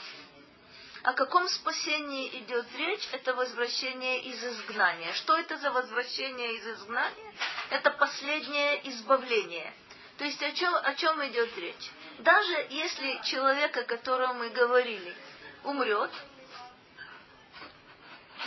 [1.04, 3.08] О каком спасении идет речь?
[3.12, 5.12] Это возвращение из изгнания.
[5.14, 7.32] Что это за возвращение из изгнания?
[7.70, 9.72] Это последнее избавление.
[10.18, 11.90] То есть о чем, о чем идет речь?
[12.18, 15.16] Даже если человек, о котором мы говорили,
[15.62, 16.10] умрет,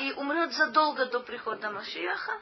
[0.00, 2.40] и умрет задолго до прихода Машиаха,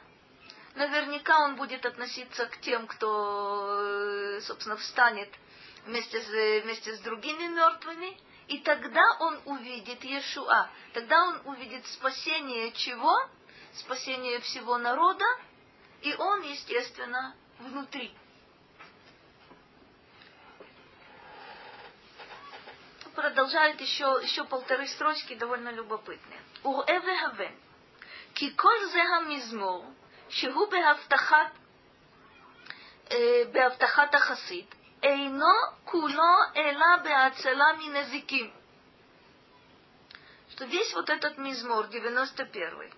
[0.75, 5.29] наверняка он будет относиться к тем, кто, э, собственно, встанет
[5.85, 10.69] вместе с, вместе с другими мертвыми, и тогда он увидит Иешуа.
[10.93, 13.13] Тогда он увидит спасение чего?
[13.73, 15.25] Спасение всего народа,
[16.01, 18.15] и он, естественно, внутри.
[23.15, 26.34] Продолжает еще, еще полторы строчки довольно любопытные.
[26.64, 27.54] וראה והבן,
[28.34, 29.92] כי כל זה המזמור,
[30.28, 31.52] שהוא בהבטחת,
[33.52, 34.66] בהבטחת החסיד,
[35.02, 35.54] אינו
[35.84, 38.50] כולו אלא בהצלה מנזיקים.
[40.50, 42.92] Что весь вот этот мизмор, 91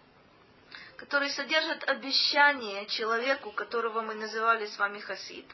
[0.96, 5.46] который содержит обещание человеку, которого мы называли с вами Хасид,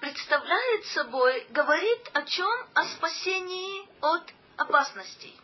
[0.00, 2.66] представляет собой, говорит о чем?
[2.74, 5.40] О спасении от опасностей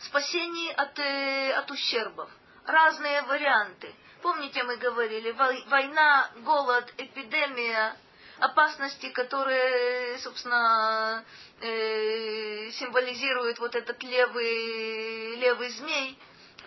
[0.00, 2.30] спасении от, э, от ущербов.
[2.66, 3.94] Разные варианты.
[4.22, 7.96] Помните, мы говорили, война, голод, эпидемия,
[8.40, 11.24] опасности, которые, собственно,
[11.60, 16.18] э, символизируют вот этот левый, левый змей,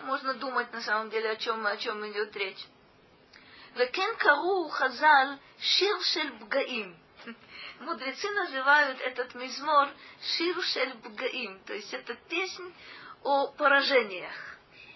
[0.02, 2.66] можно думать на самом деле, о чем, о чем идет речь.
[3.74, 6.96] Векен кару хазал шир шель бгаим.
[7.80, 9.88] Мудрецы называют этот мизмор
[10.36, 12.74] шир шель бгаим, то есть это песнь
[13.24, 14.32] о поражениях.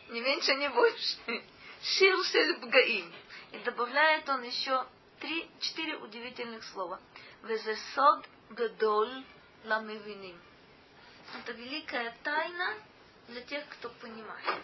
[0.08, 1.18] Не меньше, не больше.
[1.82, 3.12] Шир шель бгаим.
[3.52, 4.86] И добавляет он еще
[5.20, 7.00] три, четыре удивительных слова.
[7.42, 9.24] Везесод гадоль
[9.64, 10.40] ламевиним.
[11.34, 12.74] Это великая тайна
[13.28, 14.62] для тех, кто понимает.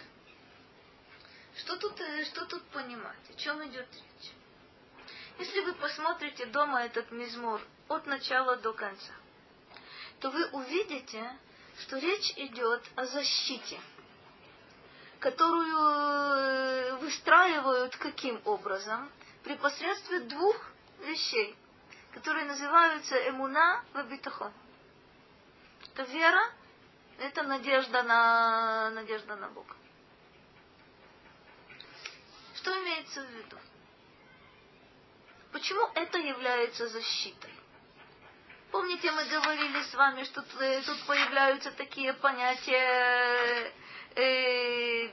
[1.56, 3.30] Что тут, э, что тут понимать?
[3.30, 4.32] О чем идет речь?
[5.38, 9.12] Если вы посмотрите дома этот мизмор от начала до конца,
[10.20, 11.36] то вы увидите,
[11.82, 13.80] что речь идет о защите,
[15.18, 19.10] которую э, выстраивают каким образом?
[19.42, 20.56] При посредстве двух
[21.00, 21.56] вещей,
[22.12, 24.52] которые называются эмуна вабитахон.
[25.92, 26.52] Это вера,
[27.18, 29.74] это надежда на, надежда на Бога.
[32.54, 33.56] Что имеется в виду?
[35.50, 37.52] Почему это является защитой?
[38.72, 43.70] Помните, мы говорили с вами, что тут появляются такие понятия
[44.16, 45.10] э,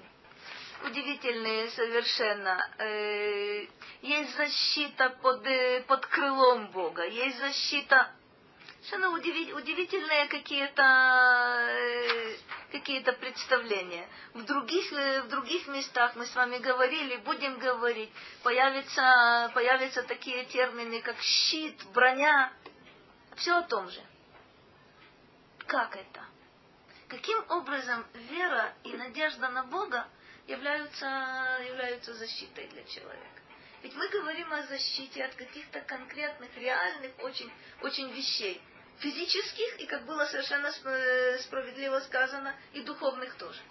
[0.85, 2.57] удивительные совершенно.
[2.77, 3.65] Э,
[4.01, 8.09] есть защита под, э, под крылом Бога, есть защита
[8.81, 12.35] совершенно удивительные какие-то э,
[12.71, 14.07] какие-то представления.
[14.35, 20.45] В других, э, в других местах мы с вами говорили, будем говорить, появятся, появятся такие
[20.45, 22.53] термины, как щит, броня.
[23.39, 24.01] Все о том же.
[25.65, 26.25] Как это?
[27.07, 30.07] Каким образом вера и надежда на Бога
[30.45, 31.05] являются,
[31.65, 33.41] являются защитой для человека?
[33.81, 37.49] Ведь мы говорим о защите от каких-то конкретных, реальных очень,
[37.81, 38.61] очень вещей
[38.97, 40.69] физических и, как было совершенно
[41.39, 43.61] справедливо сказано, и духовных тоже.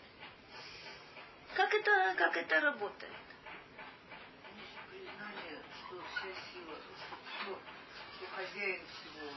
[1.55, 3.13] Как это, как это работает?
[4.89, 6.75] Признание, что вся сила,
[7.43, 7.61] что,
[8.17, 9.31] что хозяин всего,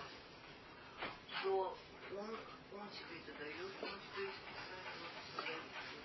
[1.41, 1.77] что
[2.17, 2.29] он,
[2.73, 5.55] он тебе это дает, он тебе он тебе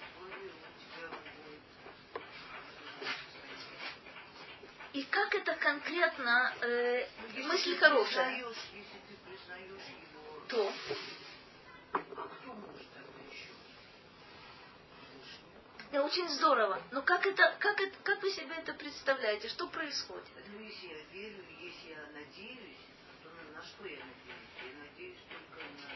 [0.00, 1.60] условия, он тебя будет.
[4.94, 7.06] И как это конкретно, э,
[7.44, 8.30] мысль хорошая.
[8.30, 10.72] Признаешь, если ты признаешь его, То,
[11.92, 13.50] а кто может тогда еще?
[15.92, 16.80] это очень здорово.
[16.92, 19.48] Но как это, как это, как вы себе это представляете?
[19.48, 20.24] Что происходит?
[20.48, 22.76] Ну, если я верю, если я надеюсь,
[23.56, 24.52] на, что я надеюсь?
[24.62, 25.88] Я надеюсь только на,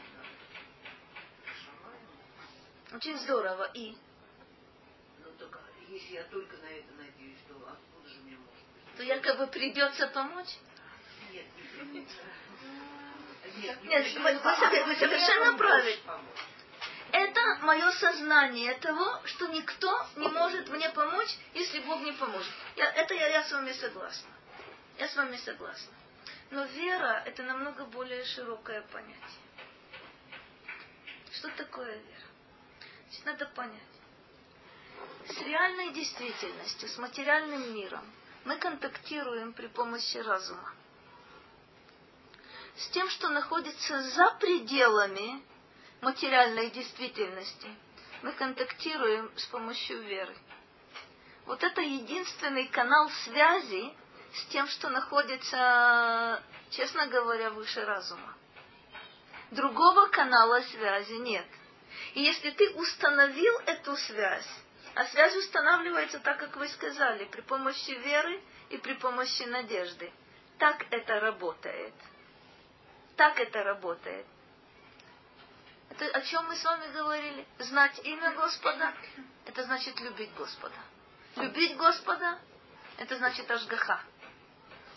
[2.91, 2.97] на.
[2.97, 3.69] Очень здорово.
[3.73, 3.95] И
[5.23, 5.59] Ну, только
[5.89, 8.97] если я только на это надеюсь, то откуда же мне может быть?
[8.97, 10.57] то якобы придется помочь.
[11.31, 12.07] Нет, нет, нет.
[13.57, 14.65] Нет, Нет, не вы- вы придется.
[14.65, 15.99] сове- вы совершенно правы.
[17.11, 22.51] Это мое сознание того, что никто не может мне помочь, если Бог не поможет.
[22.77, 24.29] Я, это я, я с вами согласна.
[24.97, 25.91] Я с вами согласна.
[26.51, 29.41] Но вера это намного более широкое понятие.
[31.31, 32.27] Что такое вера?
[33.07, 33.81] Значит, надо понять.
[35.29, 38.03] С реальной действительностью, с материальным миром
[38.43, 40.73] мы контактируем при помощи разума.
[42.75, 45.41] С тем, что находится за пределами
[46.01, 47.67] материальной действительности,
[48.23, 50.35] мы контактируем с помощью веры.
[51.45, 53.93] Вот это единственный канал связи
[54.33, 58.35] с тем, что находится, честно говоря, выше разума.
[59.51, 61.45] Другого канала связи нет.
[62.13, 64.47] И если ты установил эту связь,
[64.95, 70.11] а связь устанавливается так, как вы сказали, при помощи веры и при помощи надежды,
[70.57, 71.93] так это работает.
[73.17, 74.25] Так это работает.
[75.89, 77.45] Это о чем мы с вами говорили?
[77.59, 78.93] Знать имя Господа,
[79.45, 80.75] это значит любить Господа.
[81.35, 82.39] Любить Господа,
[82.97, 84.01] это значит ажгаха.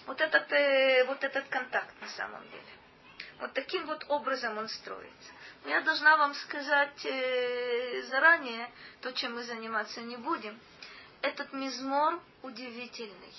[0.06, 2.62] Вот этот, э, вот этот контакт на самом деле.
[3.40, 5.32] Вот таким вот образом он строится.
[5.64, 10.58] Я должна вам сказать э, заранее, то, чем мы заниматься не будем.
[11.22, 13.34] Этот мизмор удивительный.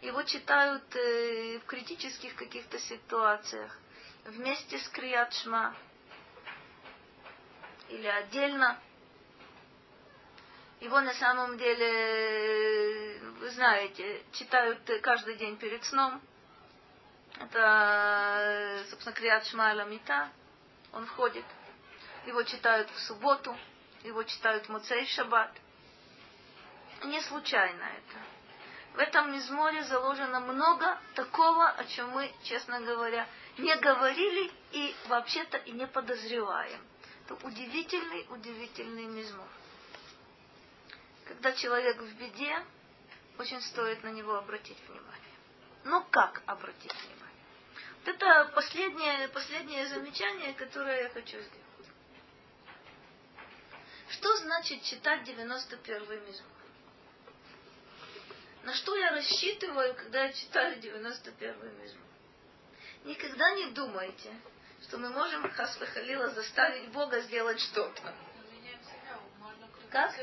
[0.00, 3.78] Его читают э, в критических каких-то ситуациях
[4.24, 5.74] вместе с Крият Шма
[7.88, 8.78] или отдельно.
[10.80, 16.20] Его на самом деле, вы знаете, читают каждый день перед сном.
[17.38, 20.28] Это, собственно, Криат Шма Ламита.
[20.92, 21.44] Он входит.
[22.26, 23.56] Его читают в субботу.
[24.04, 25.50] Его читают в Муцей Шаббат.
[27.04, 28.18] Не случайно это.
[28.94, 33.26] В этом мизморе заложено много такого, о чем мы, честно говоря,
[33.58, 36.80] не говорили и вообще-то и не подозреваем.
[37.24, 39.48] Это удивительный, удивительный мизмор.
[41.26, 42.64] Когда человек в беде,
[43.38, 45.34] очень стоит на него обратить внимание.
[45.84, 47.16] Но как обратить внимание?
[48.04, 51.66] Вот это последнее, последнее замечание, которое я хочу сделать.
[54.10, 56.50] Что значит читать 91-й мизмор?
[58.62, 62.06] На что я рассчитываю, когда я читаю 91-й мизмор?
[63.04, 64.34] Никогда не думайте,
[64.82, 68.14] что мы можем Хасвахалила заставить Бога сделать что-то.
[69.90, 70.14] Как?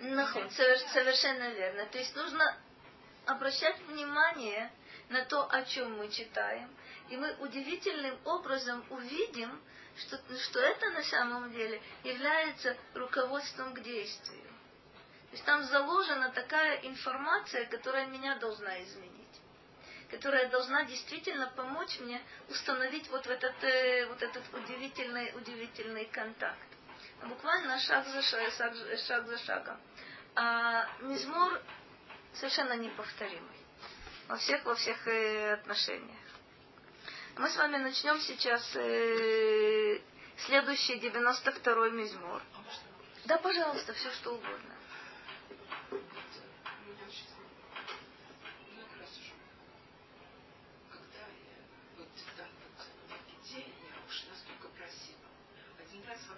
[0.00, 1.86] Нахуй, совершенно верно.
[1.86, 2.56] То есть нужно
[3.26, 4.70] обращать внимание
[5.08, 6.70] на то, о чем мы читаем,
[7.08, 9.60] и мы удивительным образом увидим,
[9.96, 14.42] что, что это на самом деле является руководством к действию.
[15.30, 19.20] То есть там заложена такая информация, которая меня должна изменить
[20.10, 26.58] которая должна действительно помочь мне установить вот этот, э, вот этот удивительный, удивительный контакт.
[27.22, 28.50] Буквально шаг за, шаг,
[29.06, 29.78] шаг за шагом.
[30.36, 31.60] А мизмор
[32.34, 33.60] совершенно неповторимый
[34.28, 36.18] во всех, во всех э, отношениях.
[37.36, 40.00] Мы с вами начнем сейчас э,
[40.46, 42.42] следующий 92-й мизмор.
[43.26, 44.80] Да, пожалуйста, все что угодно.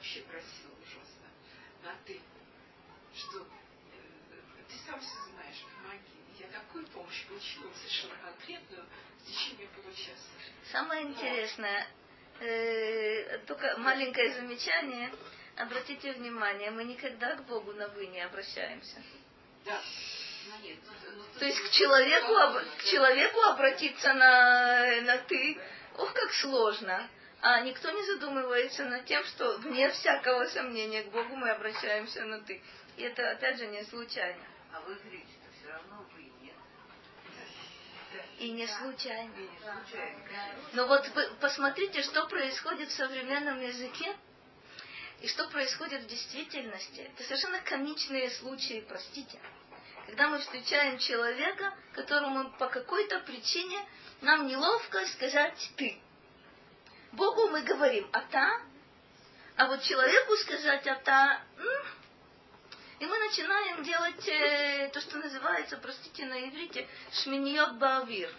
[0.03, 1.29] вообще просила ужасно
[1.83, 2.21] на ты,
[3.15, 3.47] что э,
[4.69, 6.39] ты сам все знаешь, помоги.
[6.39, 8.85] Я такую помощь получила совершенно конкретную
[9.19, 10.29] в течение получаса.
[10.71, 11.87] Самое интересное,
[12.41, 15.13] э, только маленькое замечание,
[15.57, 19.03] обратите внимание, мы никогда к Богу на вы не обращаемся.
[19.65, 19.81] Да.
[20.49, 25.59] Ну, нет, ну, ну, То есть к человеку, об, к человеку обратиться на, на ты,
[25.97, 27.09] ох, как сложно
[27.45, 32.41] а никто не задумывается над тем, что вне всякого сомнения к Богу мы обращаемся на
[32.41, 32.63] ты.
[32.97, 34.45] И это опять же не случайно.
[34.73, 35.27] А вы говорите,
[35.59, 36.02] все равно.
[38.39, 39.33] И не случайно.
[40.73, 44.17] Но вот вы посмотрите, что происходит в современном языке
[45.21, 47.01] и что происходит в действительности.
[47.01, 49.39] Это совершенно комичные случаи, простите.
[50.07, 53.79] Когда мы встречаем человека, которому по какой-то причине
[54.21, 56.01] нам неловко сказать «ты».
[57.13, 58.63] Богу мы говорим «ата»,
[59.57, 61.43] а вот человеку сказать «ата»,
[63.03, 68.33] и мы начинаем делать э, то, что называется, простите, на иврите, шминьот баавир.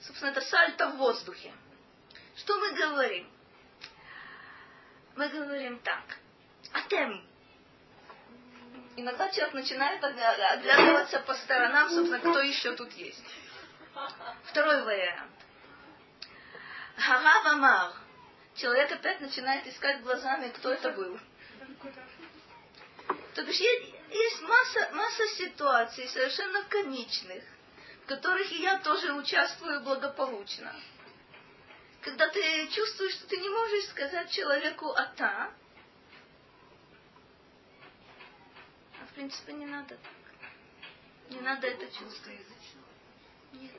[0.00, 1.52] Собственно, это сальто в воздухе.
[2.34, 3.30] Что мы говорим?
[5.14, 6.02] Мы говорим так.
[6.72, 7.24] Атем.
[8.96, 13.24] Иногда человек начинает оглядываться по сторонам, собственно, кто еще тут есть.
[14.46, 15.30] Второй вариант.
[16.96, 17.92] Харав Амар
[18.56, 21.20] человек опять начинает искать глазами, кто это был.
[23.36, 23.60] То бишь
[24.10, 27.44] есть, масса, масса ситуаций совершенно комичных,
[28.02, 30.74] в которых и я тоже участвую благополучно.
[32.00, 35.52] Когда ты чувствуешь, что ты не можешь сказать человеку «ата»,
[39.00, 40.12] а в принципе не надо так.
[41.30, 42.46] Не надо это чувствовать.
[43.52, 43.72] Нет.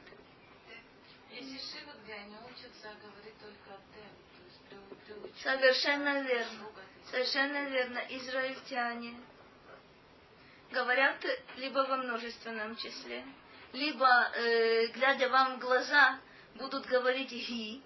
[1.31, 5.33] Есть шивы, где они учатся говорить только о тем.
[5.41, 6.71] Совершенно верно.
[7.09, 7.99] Совершенно верно.
[8.09, 9.15] Израильтяне
[10.71, 11.17] говорят
[11.57, 13.23] либо во множественном числе,
[13.73, 16.19] либо, э, глядя вам в глаза,
[16.55, 17.81] будут говорить «ги»,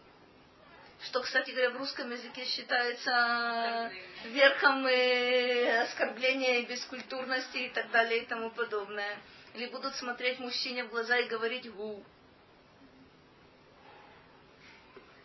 [1.05, 3.91] что, кстати говоря, в русском языке считается
[4.25, 9.17] верхом э, оскорбления и бескультурности и так далее и тому подобное.
[9.53, 12.03] Или будут смотреть мужчине в глаза и говорить «гу».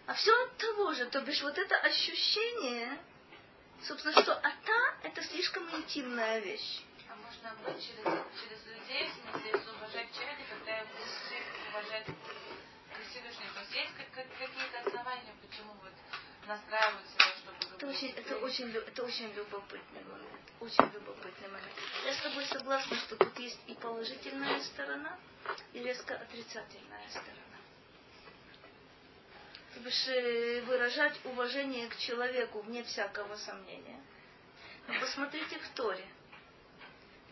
[0.07, 2.99] А все от того же, то бишь вот это ощущение,
[3.83, 6.81] собственно, что ата– это слишком интимная вещь.
[7.29, 8.05] Можно быть через,
[8.41, 11.05] через людей, в смысле, если уважать человека, когда я буду
[11.69, 12.07] уважать
[13.11, 13.47] Всевышний.
[13.53, 15.93] То есть есть как, какие-то основания, почему вот
[16.47, 20.41] настраивать себя, чтобы это очень, это очень, это очень любопытный момент.
[20.61, 21.75] Очень любопытный момент.
[22.07, 25.19] Я с тобой согласна, что тут есть и положительная сторона,
[25.75, 27.35] и резко отрицательная сторона
[30.67, 34.01] выражать уважение к человеку вне всякого сомнения.
[34.89, 36.05] Но посмотрите в Торе.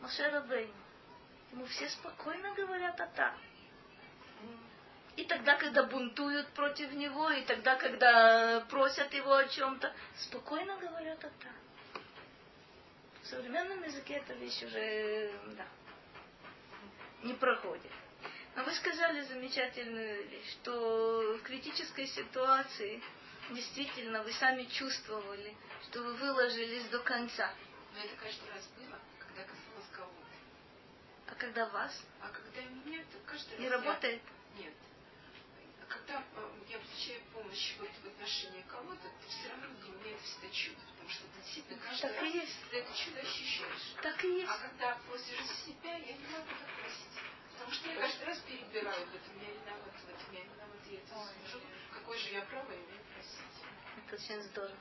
[0.07, 0.73] Машера Бейн.
[1.51, 3.35] Ему все спокойно говорят «ата».
[5.17, 11.25] И тогда, когда бунтуют против него, и тогда, когда просят его о чем-то, спокойно говорят
[11.25, 11.51] «ата».
[13.21, 15.67] В современном языке эта вещь уже да,
[17.25, 17.91] не проходит.
[18.55, 23.03] Но вы сказали замечательную вещь, что в критической ситуации
[23.51, 25.57] действительно вы сами чувствовали,
[25.89, 27.53] что вы выложились до конца.
[27.93, 28.96] Но это каждый раз было.
[31.29, 31.93] А когда вас?
[32.21, 33.59] А когда меня, то каждый раз...
[33.59, 34.23] Не я- работает?
[34.59, 34.73] Нет.
[35.83, 40.15] А когда э, я получаю помощь вот в отношении кого-то, ты все равно для меня
[40.15, 42.57] это всегда чудо, потому что ты действительно каждый Так и раз есть.
[42.71, 43.87] ты это чудо ощущаешь.
[44.03, 44.51] Так и есть.
[44.51, 47.17] А когда просишь за себя, я не могу так просить.
[47.53, 50.99] Потому что я каждый раз перебираю, в этом я виноват, в этом я виноват, я
[50.99, 51.61] это заслужил.
[51.93, 53.57] Какое же я право имею просить?
[53.97, 54.77] Это очень здорово.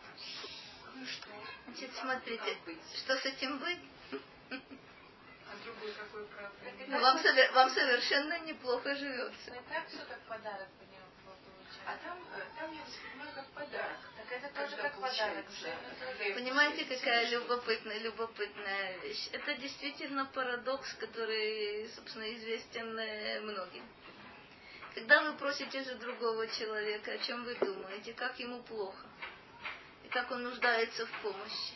[0.96, 1.28] Ну что?
[1.68, 2.58] Значит, смотрите,
[2.98, 3.80] что с этим быть?
[4.52, 5.45] А другой какой право?
[6.88, 7.20] Ну, вам,
[7.54, 9.52] вам совершенно неплохо живется.
[9.52, 11.82] Ну и так все как подарок по нему получается.
[11.86, 13.98] А там, э, там я воспринимаю как подарок.
[14.18, 15.46] Так это тоже как подарок.
[16.20, 19.30] я Понимаете, какая любопытная, любопытная вещь?
[19.32, 23.84] Это действительно парадокс, который, собственно, известен э, многим.
[24.94, 29.06] Когда вы просите за другого человека, о чем вы думаете, как ему плохо,
[30.04, 31.74] и как он нуждается в помощи,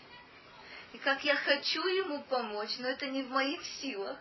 [0.94, 4.18] и как я хочу ему помочь, но это не в моих силах,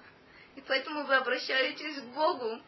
[0.57, 2.61] и поэтому вы обращаетесь к Богу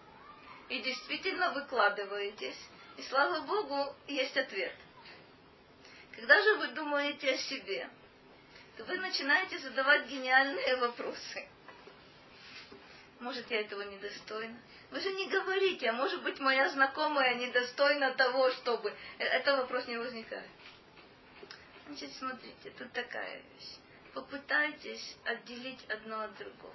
[0.68, 2.58] и действительно выкладываетесь,
[2.96, 4.74] и слава Богу, есть ответ.
[6.12, 7.88] Когда же вы думаете о себе,
[8.76, 11.48] то вы начинаете задавать гениальные вопросы.
[13.20, 14.58] Может, я этого недостойна?
[14.90, 18.90] Вы же не говорите, а может быть, моя знакомая недостойна того, чтобы...
[19.18, 20.48] Э, Это вопрос не возникает.
[21.86, 23.79] Значит, смотрите, тут такая вещь.
[24.14, 26.74] Попытайтесь отделить одно от другого.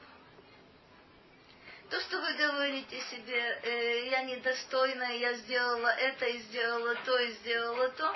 [1.89, 7.31] То, что вы говорите себе, э, я недостойна, я сделала это и сделала то и
[7.33, 8.15] сделала то,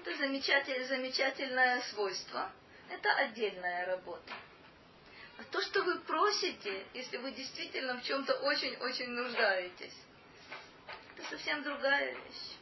[0.00, 2.50] это замечательное, замечательное свойство.
[2.88, 4.32] Это отдельная работа.
[5.38, 9.96] А то, что вы просите, если вы действительно в чем-то очень-очень нуждаетесь,
[11.16, 12.56] это совсем другая вещь.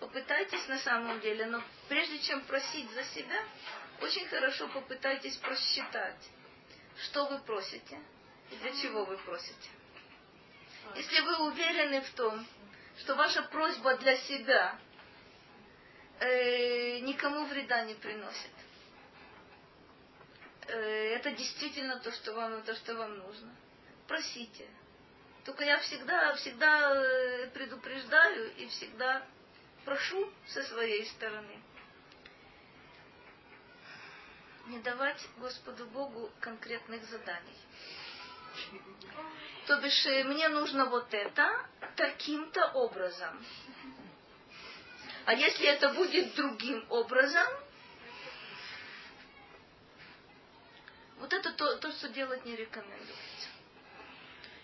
[0.00, 3.42] Попытайтесь на самом деле, но прежде чем просить за себя,
[4.00, 6.30] очень хорошо попытайтесь просчитать,
[7.04, 7.98] что вы просите
[8.50, 9.70] и для чего вы просите.
[10.94, 12.46] Если вы уверены в том,
[12.98, 14.78] что ваша просьба для себя
[16.20, 18.52] э, никому вреда не приносит,
[20.68, 23.54] э, это действительно то, что вам, то, что вам нужно.
[24.06, 24.68] Просите.
[25.44, 29.26] Только я всегда, всегда э, предупреждаю и всегда
[29.86, 31.62] прошу со своей стороны.
[34.66, 37.56] Не давать Господу Богу конкретных заданий.
[39.66, 43.44] То бишь, э, мне нужно вот это таким-то образом.
[45.24, 47.46] А если это будет другим образом,
[51.18, 53.48] вот это то, то, что делать не рекомендуется.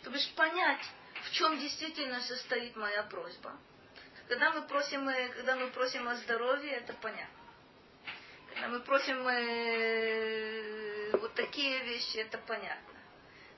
[0.02, 0.84] То бишь понять,
[1.26, 3.56] в чем действительно состоит моя просьба.
[4.32, 7.26] Когда мы просим, э, когда мы просим о здоровье, это понятно.
[8.48, 12.98] Когда мы просим э, вот такие вещи, это понятно.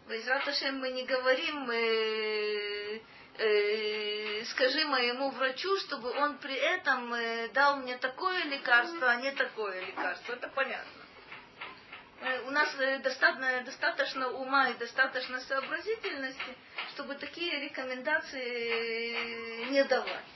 [0.06, 3.00] В Израташем мы не говорим, э,
[3.38, 9.30] э, скажи моему врачу, чтобы он при этом э, дал мне такое лекарство, а не
[9.30, 10.32] такое лекарство.
[10.32, 11.02] Это понятно.
[12.20, 16.56] Э, У нас э, достаточно, достаточно ума и достаточно сообразительности,
[16.94, 20.33] чтобы такие рекомендации э, не давать.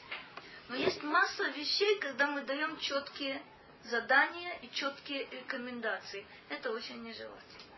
[0.68, 3.42] Но есть масса вещей, когда мы даем четкие
[3.84, 6.26] задания и четкие рекомендации.
[6.50, 7.74] Это очень нежелательно.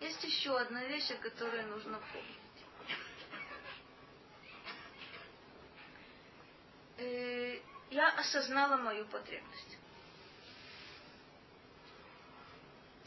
[0.00, 2.38] Есть еще одна вещь, о которой нужно помнить.
[6.96, 9.76] Э, Я осознала мою потребность.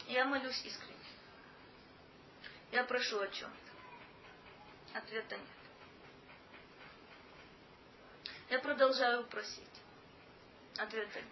[0.06, 0.94] Я молюсь искренне.
[2.70, 4.98] Я прошу о чем-то.
[4.98, 5.55] Ответа нет.
[8.50, 9.64] Я продолжаю просить.
[10.78, 11.26] Ответа нет.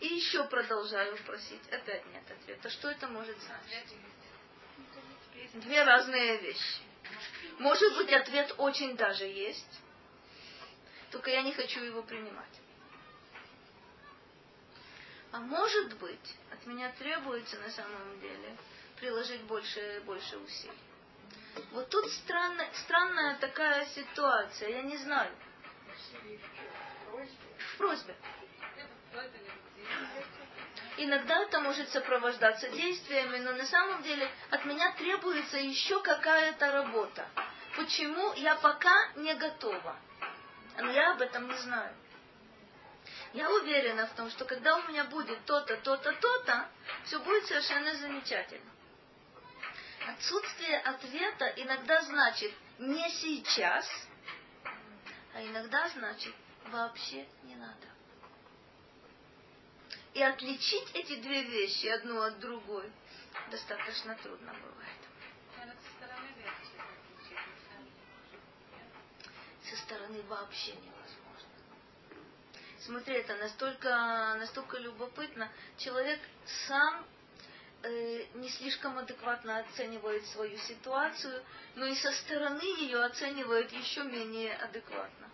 [0.00, 1.66] И еще продолжаю просить.
[1.70, 2.70] Опять нет ответа.
[2.70, 3.94] Что это может значить?
[5.54, 6.80] Две разные вещи.
[7.58, 9.80] Может быть, ответ очень даже есть,
[11.10, 12.60] только я не хочу его принимать.
[15.32, 18.56] А может быть, от меня требуется на самом деле
[18.96, 20.72] приложить больше, больше усилий.
[21.72, 25.34] Вот тут странная, странная такая ситуация, я не знаю.
[27.58, 28.14] В просьбе.
[30.96, 37.28] Иногда это может сопровождаться действиями, но на самом деле от меня требуется еще какая-то работа.
[37.76, 39.96] Почему я пока не готова?
[40.76, 41.94] Но я об этом не знаю.
[43.32, 46.68] Я уверена в том, что когда у меня будет то-то, то-то, то-то,
[47.04, 48.70] все будет совершенно замечательно.
[50.08, 53.86] Отсутствие ответа иногда значит не сейчас,
[55.38, 56.34] а иногда значит
[56.72, 57.86] вообще не надо.
[60.14, 62.90] И отличить эти две вещи одну от другой
[63.48, 64.98] достаточно трудно бывает.
[69.62, 71.48] Со стороны вообще невозможно.
[72.80, 73.90] Смотри, это настолько,
[74.40, 75.48] настолько любопытно.
[75.76, 76.18] Человек
[76.66, 77.06] сам
[77.84, 81.44] э, не слишком адекватно оценивает свою ситуацию,
[81.76, 85.27] но и со стороны ее оценивает еще менее адекватно.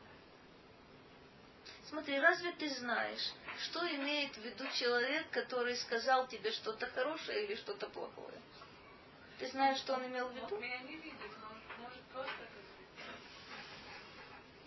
[1.95, 3.32] Смотри, разве ты знаешь,
[3.66, 8.36] что имеет в виду человек, который сказал тебе что-то хорошее или что-то плохое?
[9.38, 10.59] Ты знаешь, что он имел в виду?
[10.59, 11.03] Не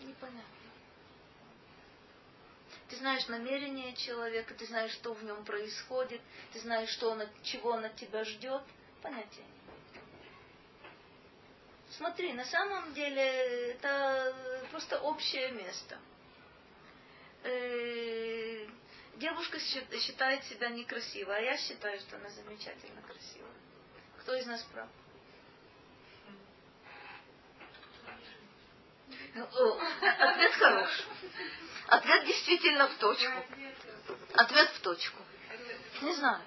[0.06, 0.42] Непонятно.
[2.88, 6.22] Ты знаешь намерение человека, ты знаешь, что в нем происходит,
[6.54, 8.62] ты знаешь, что он, чего он от тебя ждет.
[9.02, 10.02] Понятия нет.
[11.90, 13.22] Смотри, на самом деле
[13.72, 14.34] это
[14.70, 15.98] просто общее место.
[17.44, 18.66] Э,
[19.16, 23.52] девушка считает себя некрасивой, а я считаю, что она замечательно красивая.
[24.20, 24.88] Кто из нас прав?
[29.34, 30.90] Ответ хорош.
[31.86, 33.44] Ответ действительно в точку.
[34.34, 35.22] Ответ в точку.
[36.02, 36.42] Не знаю.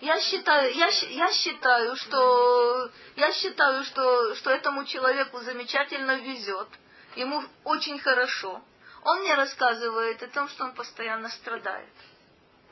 [0.00, 6.68] Я считаю, я, я считаю, что я считаю, что, что этому человеку замечательно везет.
[7.16, 8.62] Ему очень хорошо.
[9.02, 11.92] Он мне рассказывает о том, что он постоянно страдает.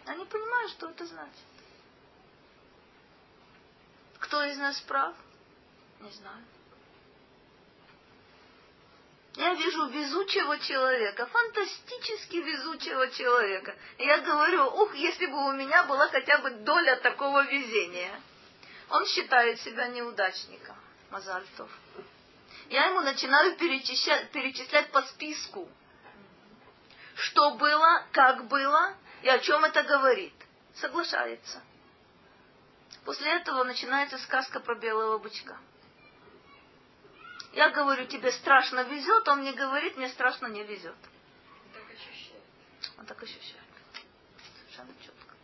[0.06, 1.44] Я не понимаю, что это значит.
[4.20, 5.14] Кто из нас прав?
[6.00, 6.44] Не знаю.
[9.36, 13.74] Я вижу везучего человека, фантастически везучего человека.
[13.98, 18.18] И я говорю, ух, если бы у меня была хотя бы доля такого везения.
[18.88, 20.76] Он считает себя неудачником,
[21.10, 21.70] Мазальтов.
[22.70, 25.68] Я ему начинаю перечислять, перечислять по списку,
[27.16, 30.34] что было, как было и о чем это говорит.
[30.74, 31.62] Соглашается.
[33.04, 35.56] После этого начинается сказка про белого бычка.
[37.52, 40.94] Я говорю, тебе страшно везет, он мне говорит, мне страшно не везет.
[41.64, 42.42] Он так ощущает.
[42.98, 43.64] Он так ощущает.
[44.60, 45.34] Совершенно четко.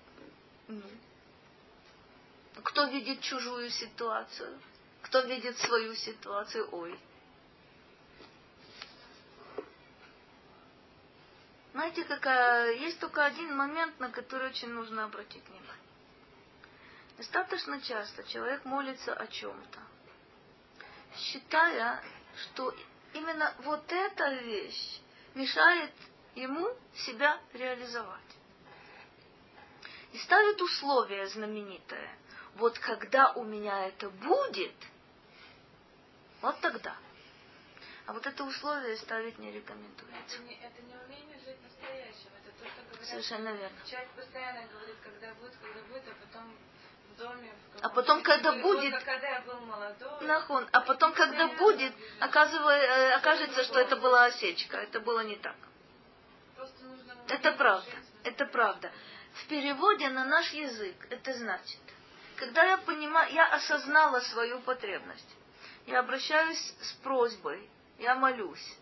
[2.62, 4.60] Кто видит чужую ситуацию?
[5.02, 6.68] Кто видит свою ситуацию?
[6.72, 6.98] Ой.
[11.72, 12.72] Знаете, какая...
[12.74, 15.72] есть только один момент, на который очень нужно обратить внимание.
[17.16, 19.78] Достаточно часто человек молится о чем-то
[21.16, 22.02] считая,
[22.36, 22.74] что
[23.12, 25.00] именно вот эта вещь
[25.34, 25.92] мешает
[26.34, 28.20] ему себя реализовать.
[30.12, 32.10] И ставит условие знаменитое.
[32.56, 34.74] Вот когда у меня это будет,
[36.42, 36.96] вот тогда.
[38.06, 40.36] А вот это условие ставить не рекомендуется.
[40.36, 42.30] Это не, это не умение жить настоящим.
[42.42, 43.06] Это то, что говорят.
[43.06, 43.78] Совершенно верно.
[43.86, 46.56] Человек постоянно говорит, когда будет, когда будет, а потом
[47.22, 47.52] доме.
[47.80, 53.64] А потом, когда будет, когда я был молодой, нахон, а потом, когда будет, оказывая, окажется,
[53.64, 55.56] что это была осечка, это было не так.
[57.28, 57.90] Это правда,
[58.24, 58.92] это правда.
[59.34, 61.80] В переводе на наш язык это значит,
[62.36, 65.36] когда я понимаю, я осознала свою потребность,
[65.86, 67.68] я обращаюсь с просьбой,
[68.02, 68.76] я молюсь,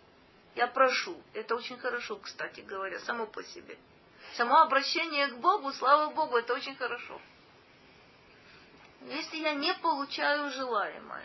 [0.54, 1.22] я прошу.
[1.34, 3.78] Это очень хорошо, кстати говоря, само по себе.
[4.36, 7.20] Само обращение к Богу, слава Богу, это очень хорошо.
[9.02, 11.24] Если я не получаю желаемое,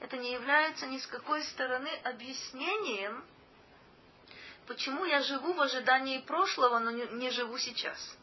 [0.00, 3.24] это не является ни с какой стороны объяснением,
[4.66, 8.16] почему я живу в ожидании прошлого, но не, живу сейчас.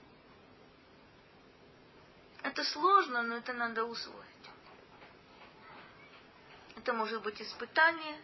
[2.41, 4.27] Это сложно, но это надо усвоить.
[6.75, 8.17] Это может быть испытание,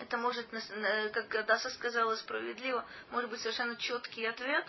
[0.00, 0.48] это может,
[1.12, 4.66] как Даса сказала справедливо, может быть совершенно четкий ответ.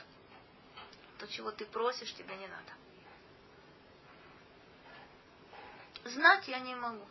[1.20, 2.74] То, чего ты просишь, тебе не надо.
[6.04, 7.08] Знать я не могу.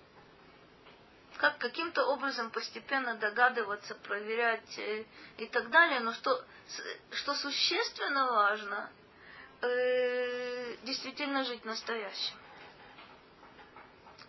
[1.38, 5.06] Как каким-то образом постепенно догадываться, проверять э,
[5.38, 6.44] и так далее, но что,
[7.12, 8.90] что существенно важно,
[9.62, 12.36] э, действительно жить настоящим.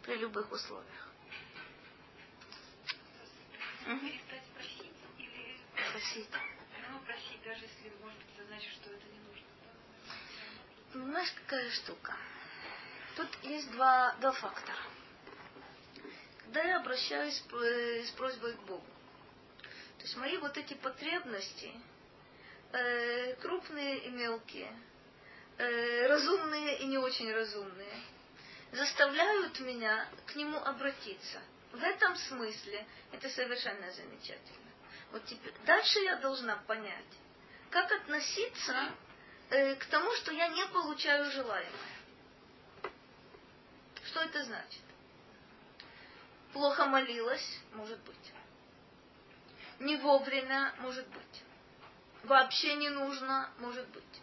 [0.03, 1.00] При любых условиях.
[3.99, 5.57] Перестать просить или
[5.91, 6.29] Просить.
[6.91, 9.45] ну, просить, даже если, может быть, это значит, что это не нужно.
[10.93, 12.15] Знаешь, какая штука?
[13.17, 14.77] Тут есть два, два фактора.
[16.43, 18.85] Когда я обращаюсь с просьбой к Богу,
[19.97, 21.71] то есть мои вот эти потребности,
[22.71, 24.71] э, крупные и мелкие,
[25.57, 28.01] э, разумные и не очень разумные,
[28.71, 31.41] заставляют меня к нему обратиться.
[31.71, 34.71] В этом смысле это совершенно замечательно.
[35.11, 37.05] Вот теперь, дальше я должна понять,
[37.69, 38.91] как относиться
[39.49, 42.01] э, к тому, что я не получаю желаемое.
[44.05, 44.81] Что это значит?
[46.53, 48.33] Плохо молилась, может быть.
[49.79, 51.43] Не вовремя, может быть.
[52.23, 54.21] Вообще не нужно, может быть.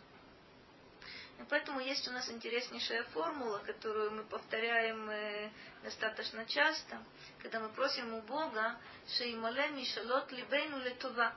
[1.48, 5.50] Поэтому есть у нас интереснейшая формула, которую мы повторяем э,
[5.82, 6.98] достаточно часто,
[7.40, 8.76] когда мы просим у Бога
[9.16, 11.32] «Шеймале мишалот либейну летува».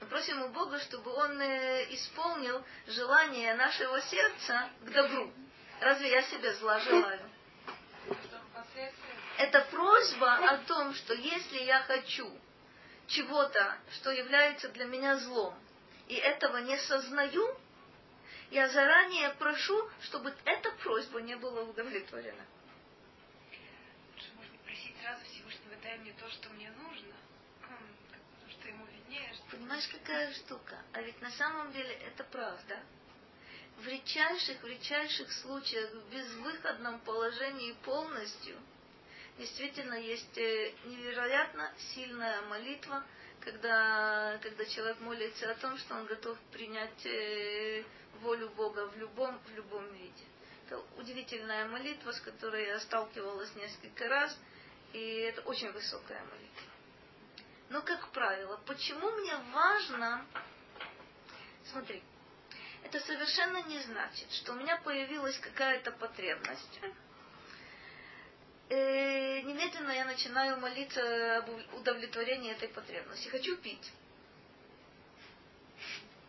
[0.00, 5.32] Мы просим у Бога, чтобы Он э, исполнил желание нашего сердца к добру.
[5.80, 7.20] Разве я себе зла желаю?
[9.38, 12.30] Это просьба о том, что если я хочу
[13.06, 15.54] чего-то, что является для меня злом,
[16.08, 17.56] и этого не сознаю,
[18.50, 22.44] я заранее прошу, чтобы эта просьба не была удовлетворена.
[24.14, 27.14] Лучше можно просить сразу Всевышнего, дай мне то, что мне нужно.
[28.48, 29.32] Что ему виднее.
[29.34, 30.82] Что Понимаешь, какая штука?
[30.92, 32.80] А ведь на самом деле это правда.
[33.78, 38.56] В редчайших, в редчайших случаях, в безвыходном положении полностью,
[39.38, 43.04] действительно есть э, невероятно сильная молитва,
[43.40, 47.84] когда, когда человек молится о том, что он готов принять э,
[48.20, 50.24] волю Бога в любом, в любом виде.
[50.66, 54.38] Это удивительная молитва, с которой я сталкивалась несколько раз,
[54.92, 56.62] и это очень высокая молитва.
[57.70, 60.26] Но, как правило, почему мне важно...
[61.70, 62.02] Смотри,
[62.82, 66.80] это совершенно не значит, что у меня появилась какая-то потребность.
[68.70, 73.26] И немедленно я начинаю молиться об удовлетворении этой потребности.
[73.28, 73.92] Хочу пить.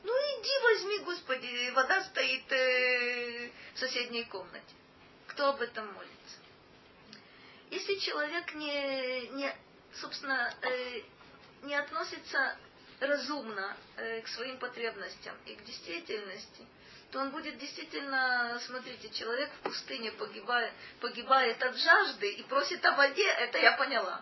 [0.04, 4.74] Ну иди возьми, Господи, вода стоит э, в соседней комнате.
[5.28, 6.38] Кто об этом молится?
[7.70, 9.56] Если человек не, не
[9.94, 11.02] собственно, э,
[11.62, 12.58] не относится
[13.00, 16.66] разумно э, к своим потребностям и к действительности,
[17.12, 22.96] то он будет действительно, смотрите, человек в пустыне погибает, погибает от жажды и просит о
[22.96, 24.22] воде, это я поняла.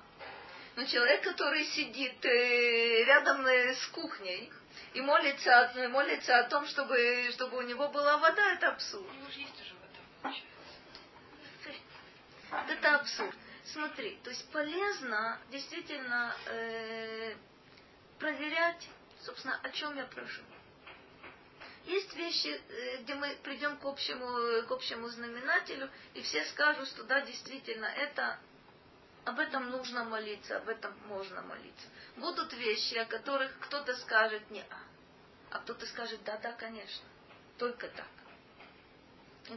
[0.76, 4.52] Но человек, который сидит э, рядом э, с кухней,
[4.94, 9.06] и молится, молится о том, чтобы, чтобы у него была вода, это абсурд.
[12.68, 13.36] Это абсурд.
[13.66, 17.36] Смотри, то есть полезно действительно э,
[18.18, 18.88] проверять,
[19.22, 20.42] собственно, о чем я прошу.
[21.90, 27.04] Есть вещи, э, где мы придем к общему, к общему знаменателю, и все скажут, что
[27.06, 28.40] да, действительно, это
[29.26, 31.88] об этом нужно молиться, об этом можно молиться.
[32.18, 34.84] Будут вещи, о которых кто-то скажет не а,
[35.50, 37.08] а кто-то скажет да, да, конечно,
[37.58, 38.08] только так.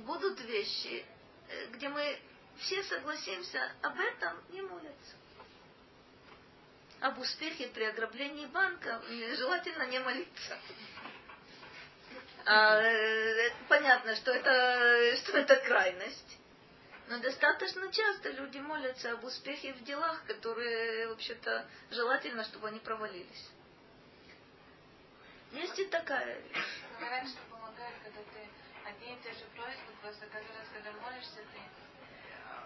[0.01, 1.05] Будут вещи,
[1.49, 2.19] э, где мы
[2.61, 5.17] все согласимся, об этом не молятся.
[7.01, 9.03] Об успехе при ограблении банка
[9.37, 10.59] желательно не молиться.
[12.45, 16.39] А, э, понятно, что это, что это крайность.
[17.09, 23.51] Но достаточно часто люди молятся об успехе в делах, которые, вообще-то, желательно, чтобы они провалились.
[25.53, 26.83] Есть и такая вещь.
[26.99, 28.49] Говорят, что помогает, когда ты
[28.89, 31.61] одни и те же просьбы, просто каждый раз, когда молишься, ты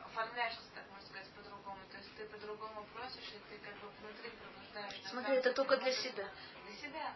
[0.05, 1.81] оформляешься, так можно сказать, по-другому.
[1.91, 5.11] То есть ты по-другому просишь, и ты как бы внутри пробуждаешь.
[5.11, 5.77] Смотри, это только.
[5.79, 6.29] Для себя,
[6.64, 7.14] для себя.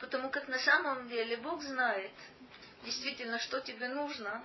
[0.00, 2.10] Потому как на самом деле Бог знает
[2.84, 4.42] действительно, что тебе нужно,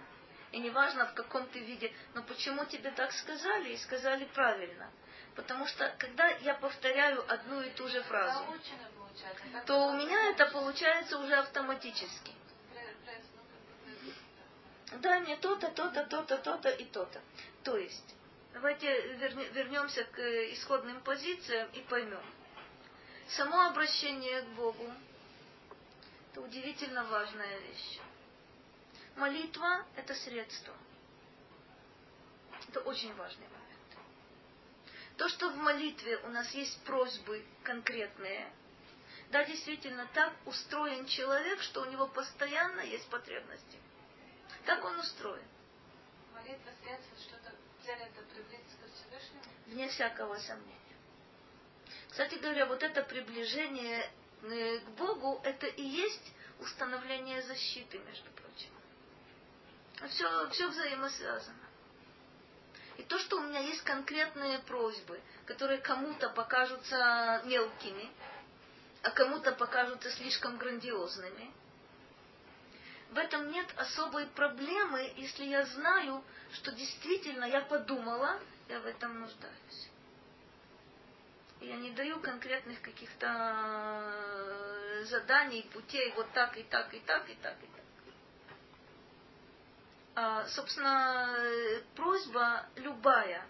[0.51, 4.91] и неважно в каком ты виде, но почему тебе так сказали и сказали правильно.
[5.33, 8.45] Потому что когда я повторяю одну и ту же фразу,
[9.65, 12.33] то у меня это получается уже автоматически.
[14.91, 17.21] Дай мне то-то, то-то, то-то, то-то и то-то.
[17.63, 18.15] То есть,
[18.53, 20.19] давайте верне- вернемся к
[20.53, 22.23] исходным позициям и поймем.
[23.29, 24.93] Само обращение к Богу–
[26.35, 27.99] это удивительно важная вещь.
[29.15, 30.73] Молитва– это средство.
[32.67, 33.63] Это очень важный момент.
[35.15, 38.51] То, что в молитве у нас есть просьбы конкретные,
[39.31, 43.79] да, действительно, так устроен человек, что у него постоянно есть потребности.
[44.65, 45.47] Так он устроен.
[46.33, 47.55] Молитва, средство, что-то,
[47.85, 49.43] цель это приблизиться к Всевышнему.
[49.67, 50.75] Вне всякого сомнения.
[52.09, 54.11] Кстати говоря, вот это приближение
[54.49, 58.69] к Богу, это и есть установление защиты, между прочим.
[60.09, 61.65] Все, все взаимосвязано.
[62.97, 68.09] И то, что у меня есть конкретные просьбы, которые кому-то покажутся мелкими,
[69.03, 71.53] а кому-то покажутся слишком грандиозными,
[73.11, 76.23] в этом нет особой проблемы, если я знаю,
[76.53, 79.89] что действительно я подумала, я в этом нуждаюсь.
[81.65, 87.33] Я не даю конкретных каких-то э, заданий, путей, вот так и так и так и
[87.35, 87.85] так и так.
[90.13, 91.27] А, собственно,
[91.95, 93.43] просьба любая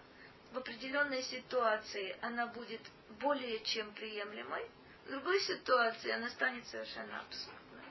[0.52, 2.80] в определенной ситуации, она будет
[3.20, 4.66] более чем приемлемой,
[5.04, 7.84] в другой ситуации она станет совершенно абсурдной.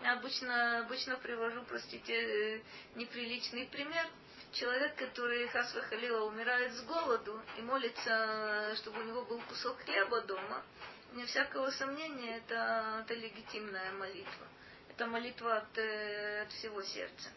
[0.00, 2.62] Я обычно, обычно привожу, простите,
[2.94, 4.06] неприличный пример.
[4.58, 10.22] Человек, который Хасва Халила умирает с голоду и молится, чтобы у него был кусок хлеба
[10.22, 10.62] дома,
[11.12, 14.46] вне всякого сомнения, это, это легитимная молитва.
[14.88, 17.28] Это молитва от, э, от всего сердца.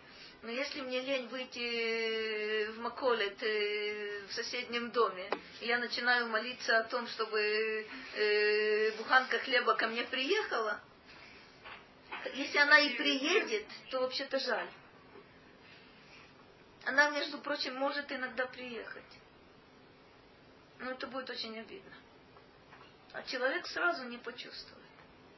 [0.43, 6.78] Но если мне лень выйти в Маколет э, в соседнем доме, и я начинаю молиться
[6.78, 10.80] о том, чтобы э, буханка хлеба ко мне приехала,
[12.34, 14.70] если она и приедет, то вообще-то жаль.
[16.90, 19.12] Она, между прочим, может иногда приехать.
[20.80, 21.94] Но это будет очень обидно.
[23.14, 24.88] А человек сразу не почувствует.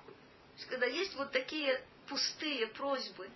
[0.06, 3.30] То есть, когда есть вот такие пустые просьбы,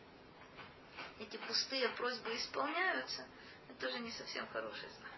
[1.19, 3.25] эти пустые просьбы исполняются,
[3.67, 5.11] это тоже не совсем хороший знак.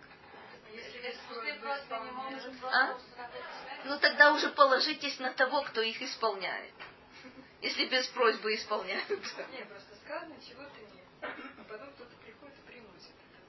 [2.63, 2.97] А?
[3.85, 6.73] Ну тогда уже положитесь на того, кто их исполняет.
[7.61, 9.45] Если без просьбы исполняются.
[9.51, 11.05] Не, просто сказано, чего ты нет.
[11.21, 12.16] А потом кто-то.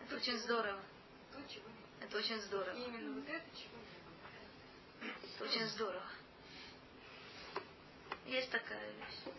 [0.08, 0.80] Это очень здорово.
[2.00, 2.74] Это очень здорово.
[2.74, 5.14] И именно вот это, чего не было.
[5.34, 6.06] Это очень здорово.
[8.24, 9.34] Есть такая вещь.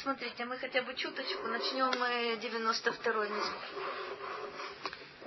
[0.00, 3.62] Смотрите, мы хотя бы чуточку начнем мы 92-й Мизмор.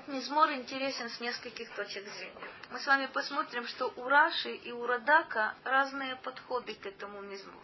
[0.08, 2.50] Мизмор интересен с нескольких точек зрения.
[2.72, 7.62] Мы с вами посмотрим, что у Раши и у Радака разные подходы к этому Мизмору.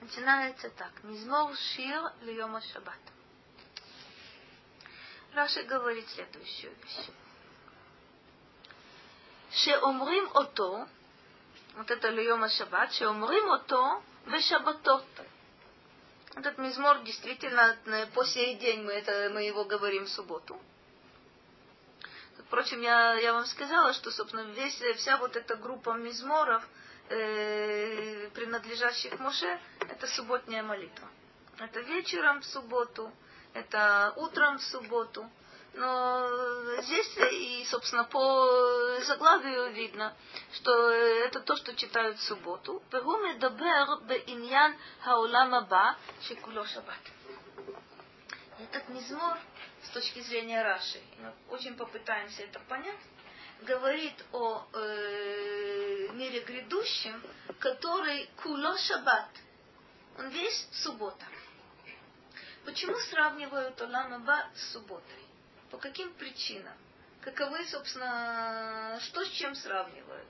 [0.00, 0.90] Начинается так.
[1.04, 2.98] Мизмор шир льема шаббат.
[5.36, 7.10] Раши говорит следующую вещь.
[9.50, 10.88] Шеомрим ото,
[11.74, 15.04] вот это льема шаббат, шеомрим ото Бешабатот.
[16.36, 17.76] Этот мизмор действительно
[18.14, 20.58] по сей день мы, это, мы его говорим в субботу.
[22.46, 26.66] Впрочем, я, я вам сказала, что, собственно, весь, вся вот эта группа мизморов,
[27.10, 31.08] э, принадлежащих Моше, это субботняя молитва.
[31.58, 33.12] Это вечером в субботу,
[33.56, 35.28] это утром в субботу.
[35.74, 40.14] Но здесь и, собственно, по заглавию видно,
[40.54, 42.82] что это то, что читают в субботу.
[48.58, 49.38] Этот мизмор,
[49.82, 53.00] с точки зрения Раши, мы очень попытаемся это понять,
[53.62, 57.22] говорит о э, мире грядущем,
[57.58, 59.28] который куло шаббат.
[60.18, 61.26] Он весь суббота.
[62.66, 65.24] Почему сравнивают Олам Аба с субботой?
[65.70, 66.76] По каким причинам?
[67.20, 70.26] Каковы, собственно, что с чем сравнивают?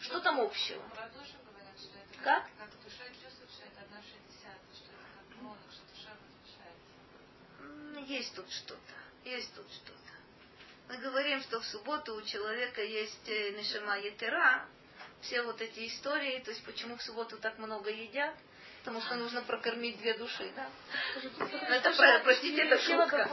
[0.00, 0.82] Что там общего?
[0.88, 2.44] Про душу говорят, что это Как?
[2.58, 7.98] как душа чувствует, что это одна шестьдесятая, что это как монах, что душа возвышается.
[7.98, 8.94] М, Есть тут что-то.
[9.30, 9.98] Есть тут что-то.
[10.88, 14.66] Мы говорим, что в субботу у человека есть э, нешама етера,
[15.20, 18.34] все вот эти истории, то есть почему в субботу так много едят,
[18.82, 20.66] потому что нужно прокормить две души, да?
[21.38, 23.30] Ну, это, про- простите, это шутка.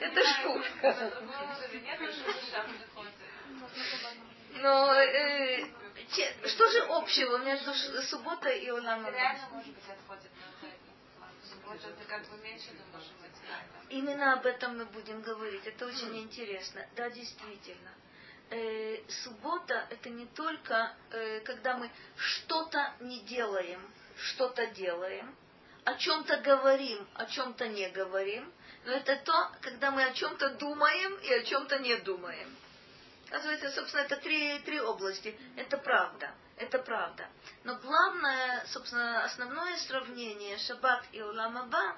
[0.00, 0.92] Это шутка.
[0.94, 3.14] На другом уровне нет, что душа приходит.
[4.60, 5.64] Но э,
[6.14, 7.72] че- что же общего между
[8.02, 12.02] субботой и реально, может быть, отходит эмоционально.
[13.88, 15.66] Именно об этом мы будем говорить.
[15.66, 16.84] Это очень интересно.
[16.96, 17.90] Да, действительно.
[18.50, 23.80] Э, суббота это не только э, когда мы что-то не делаем,
[24.16, 25.36] что-то делаем,
[25.84, 28.50] о чем-то говорим, о чем-то не говорим,
[28.86, 32.56] но это то, когда мы о чем-то думаем и о чем-то не думаем.
[33.28, 35.38] Оказывается, собственно, это три, три области.
[35.56, 36.32] Это правда.
[36.56, 37.28] Это правда.
[37.64, 41.96] Но главное, собственно, основное сравнение Шаббат и Улам Аба,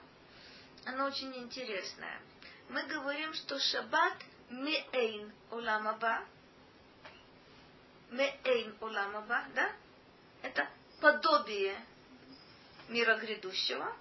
[0.84, 2.20] оно очень интересное.
[2.68, 4.14] Мы говорим, что Шаббат
[4.50, 6.24] меэйн Улам Аба,
[8.10, 9.72] меэйн Улам Аба, да?
[10.42, 10.68] Это
[11.00, 11.76] подобие
[12.88, 13.94] мира грядущего.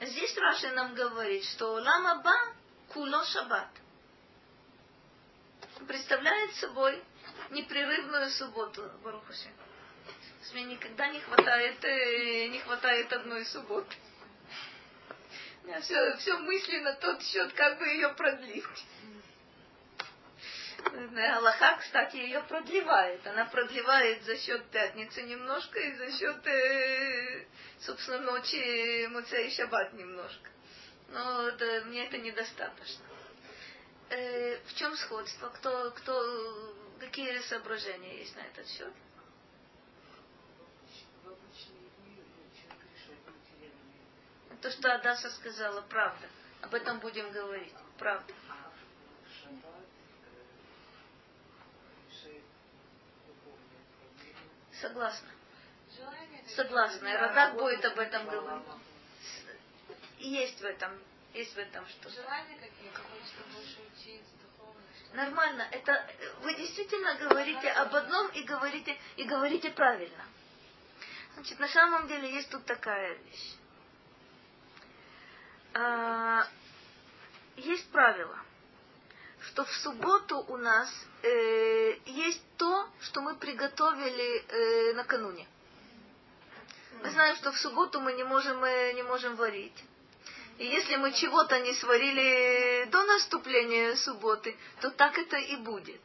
[0.00, 2.34] Здесь Раши нам говорит, что Улам Аба
[2.88, 3.68] куло Шаббат
[5.86, 7.02] представляет собой
[7.50, 9.48] непрерывную субботу Барухаши.
[10.52, 13.94] Мне никогда не хватает, э, не хватает одной субботы.
[15.62, 18.64] У меня все, все мысли на тот счет, как бы ее продлить.
[20.84, 23.26] Аллаха, кстати, ее продлевает.
[23.26, 27.46] Она продлевает за счет пятницы немножко и за счет, э,
[27.80, 30.50] собственно, ночи Муцей и Шаббат немножко.
[31.08, 33.04] Но это, мне это недостаточно.
[34.10, 35.48] Э, в чем сходство?
[35.48, 38.92] Кто, кто, какие соображения есть на этот счет?
[44.62, 46.26] То, что Адаса сказала, правда.
[46.62, 47.72] Об этом будем говорить.
[47.96, 48.32] Правда.
[54.80, 55.28] Согласна.
[56.54, 57.18] Согласна.
[57.18, 58.64] Радак будет об этом говорить.
[60.18, 60.92] Есть в этом,
[61.34, 62.14] есть в этом что-то.
[62.14, 64.38] Желания какие-то, хочется больше учиться,
[65.12, 65.66] Нормально.
[65.70, 66.06] Это
[66.42, 70.24] вы действительно говорите об одном и говорите и говорите правильно.
[71.34, 73.54] Значит, на самом деле есть тут такая вещь.
[75.74, 76.46] А,
[77.56, 78.38] есть правило,
[79.48, 80.88] что в субботу у нас
[81.22, 85.46] э, есть то, что мы приготовили э, накануне.
[87.02, 89.84] Мы знаем, что в субботу мы не можем, э, не можем варить.
[90.58, 96.02] И если мы чего-то не сварили до наступления субботы, то так это и будет.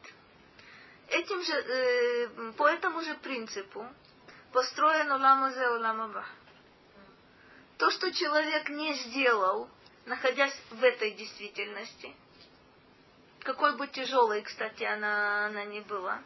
[1.08, 3.86] Этим же, э, по этому же принципу
[4.52, 6.24] построен уламазе уламаба.
[7.76, 9.68] То, что человек не сделал,
[10.06, 12.14] находясь в этой действительности,
[13.44, 16.20] какой бы тяжелой, кстати, она, она не была,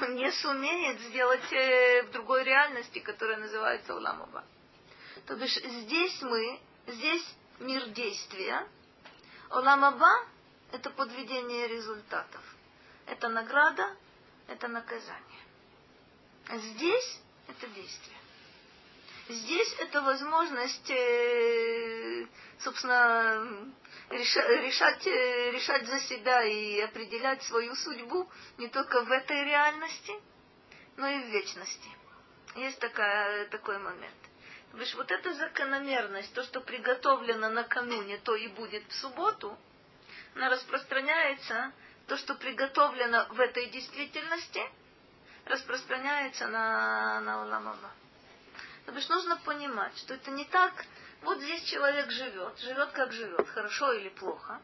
[0.00, 4.44] он не сумеет сделать э, в другой реальности, которая называется Уламаба.
[5.26, 8.66] То бишь здесь мы, здесь мир действия.
[9.50, 10.26] Оламаба–
[10.72, 12.42] это подведение результатов.
[13.06, 13.96] Это награда,
[14.46, 15.40] это наказание.
[16.52, 18.16] Здесь это действие.
[19.28, 22.26] Здесь это возможность, э,
[22.60, 23.72] собственно,
[24.10, 30.12] решать, э, решать за себя и определять свою судьбу не только в этой реальности,
[30.96, 31.88] но и в вечности.
[32.54, 34.14] Есть такая, такой момент.
[34.74, 39.56] Есть вот эта закономерность, то, что приготовлено накануне, то и будет в субботу,
[40.34, 41.72] она распространяется,
[42.06, 44.62] то, что приготовлено в этой действительности,
[45.46, 47.90] распространяется на, на Уламаба.
[48.84, 50.84] То есть нужно понимать, что это не так,
[51.26, 54.60] вот здесь человек живет, живет как живет, хорошо или плохо,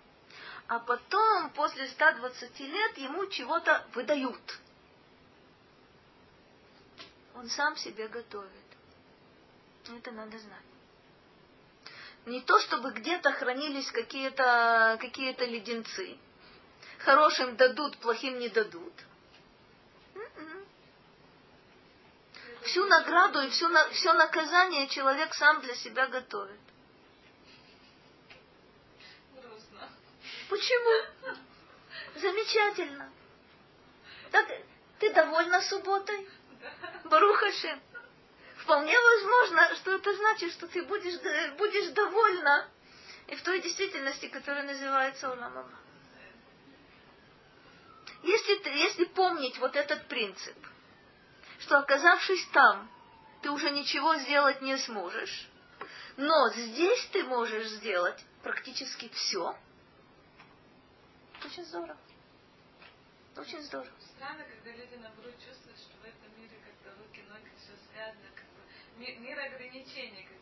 [0.69, 4.61] а потом, после 120 лет, ему чего-то выдают.
[7.35, 8.49] Он сам себе готовит.
[9.89, 10.63] Это надо знать.
[12.27, 16.17] Не то, чтобы где-то хранились какие-то какие леденцы.
[16.99, 18.93] Хорошим дадут, плохим не дадут.
[22.65, 26.61] Всю награду и всю, все наказание человек сам для себя готовит.
[29.35, 29.89] Грустно.
[30.49, 31.37] Почему?
[32.15, 33.11] Замечательно.
[34.31, 34.47] Так,
[35.01, 36.29] ты довольна субботой?
[37.05, 37.81] Барухашем.
[38.59, 41.19] Вполне возможно, что это значит, что ты будешь,
[41.57, 42.69] будешь довольна
[43.27, 45.79] и в той действительности, которая называется Уламама.
[48.23, 50.57] Если, если помнить вот этот принцип,
[51.63, 52.91] что оказавшись там,
[53.43, 55.49] ты уже ничего сделать не сможешь,
[56.17, 59.57] но здесь ты можешь сделать практически все,
[61.45, 61.99] очень здорово.
[63.37, 63.91] Очень здорово.
[64.15, 68.47] Странно, когда люди наоборот чувствуют, что в этом мире как-то руки, ноги, все связано, как
[68.47, 70.42] бы мир ограничений, как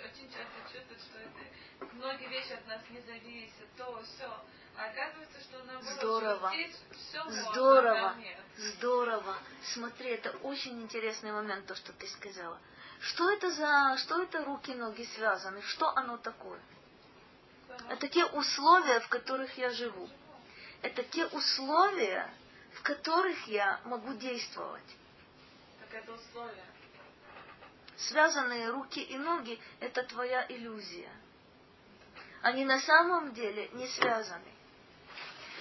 [0.00, 4.30] очень часто чувствуют, что это многие вещи от нас не зависят, то, все.
[4.76, 6.48] А оказывается, что наоборот, Здорово.
[6.48, 8.10] Что здесь все можно, Здорово.
[8.10, 8.38] а нет.
[8.56, 9.38] Здорово.
[9.72, 12.58] Смотри, это очень интересный момент, то, что ты сказала.
[13.00, 15.62] Что это за, что это руки, ноги связаны?
[15.62, 16.60] Что оно такое?
[17.88, 20.08] Это те условия, в которых я живу.
[20.82, 22.28] Это те условия,
[22.74, 24.96] в которых я могу действовать.
[25.80, 26.64] Так это условия.
[27.96, 31.10] Связанные руки и ноги– это твоя иллюзия.
[32.42, 34.52] Они на самом деле не связаны.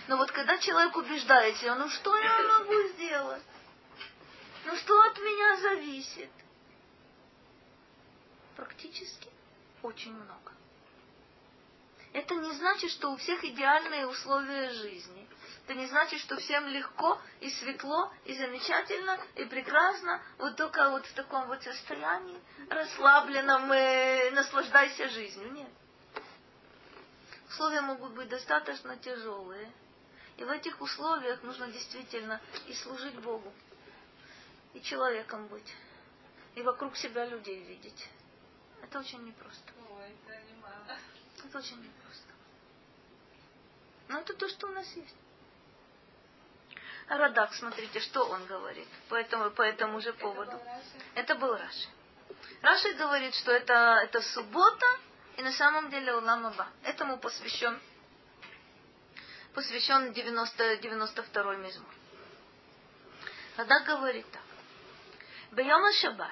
[0.08, 3.44] Но вот когда человек убеждает себя, ну что я могу сделать?
[4.66, 6.30] Ну что от меня зависит?
[8.56, 9.30] Практически
[9.82, 10.52] очень много.
[12.14, 15.28] Это не значит, что у всех идеальные условия жизни.
[15.66, 21.04] Это не значит, что всем легко и светло, и замечательно, и прекрасно, вот только вот
[21.08, 22.40] в таком вот состоянии,
[22.70, 25.52] расслабленном, э, наслаждайся жизнью.
[25.54, 25.70] Нет.
[27.50, 29.72] Условия могут быть достаточно тяжелые.
[30.38, 33.52] И в этих условиях нужно действительно и служить Богу,
[34.76, 35.74] и человеком быть,
[36.54, 38.08] и вокруг себя людей видеть.
[38.84, 39.74] Это очень непросто.
[39.90, 41.00] Ой, это немало.
[41.44, 42.34] Это очень непросто.
[44.10, 45.16] Но это то, что у нас есть.
[47.08, 50.60] Радак, смотрите, что он говорит по этому, по этому же поводу.
[51.14, 51.88] Это был Раши.
[52.62, 54.86] Раши говорит, что это, это суббота,
[55.38, 56.68] и на самом деле Улам Аба.
[56.84, 57.80] Этому посвящен,
[59.54, 61.94] посвящен 90, 92-й мизмор.
[63.58, 64.42] Радак говорит так.
[65.52, 66.32] Бейома Шаббат.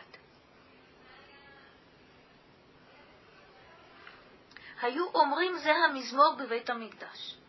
[4.78, 7.43] Хаю омрим зега мизмор бевейт амигдаш.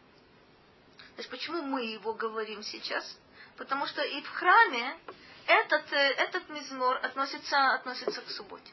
[1.16, 3.18] Есть почему мы его говорим сейчас?
[3.56, 4.98] Потому что и в храме
[5.46, 8.72] этот, э, этот мизмор относится, относится к субботе.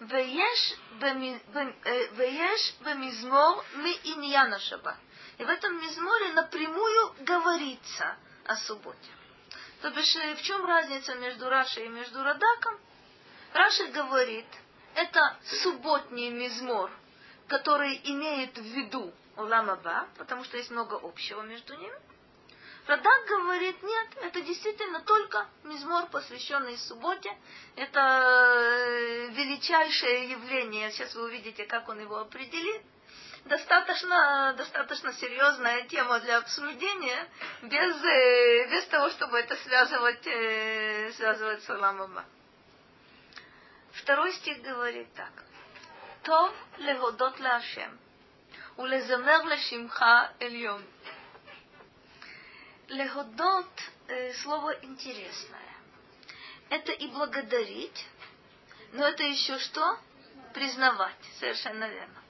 [0.00, 0.76] Вееш
[2.80, 4.96] бемизмор ми иньяна шаба.
[5.38, 8.16] И в этом мизморе напрямую говорится
[8.46, 9.10] о субботе.
[9.82, 12.78] То бишь, э, в чем разница между Рашей и между Радаком?
[13.52, 14.46] Раши говорит,
[14.94, 16.90] это субботний мизмор,
[17.46, 21.98] который имеет в виду Уламаба, потому что есть много общего между ними.
[22.90, 27.30] Радак говорит, нет, это действительно только мизмор, посвященный субботе.
[27.76, 30.90] Это э, величайшее явление.
[30.90, 32.82] Сейчас вы увидите, как он его определит.
[33.44, 37.28] Достаточно, достаточно серьезная тема для обсуждения,
[37.62, 42.24] без, э, без того, чтобы это связывать, э, связывать с Уламаба.
[43.92, 45.32] Второй стих говорит так.
[46.24, 47.99] Тов легодот лашем.
[48.77, 50.03] ולזמר לשמך
[50.41, 50.83] עליון.
[52.87, 55.73] Леhodот э, слово интересное.
[56.69, 58.05] Это и благодарить,
[58.93, 59.97] но это еще что?
[60.53, 61.15] Признавать.
[61.39, 62.21] Совершенно верно.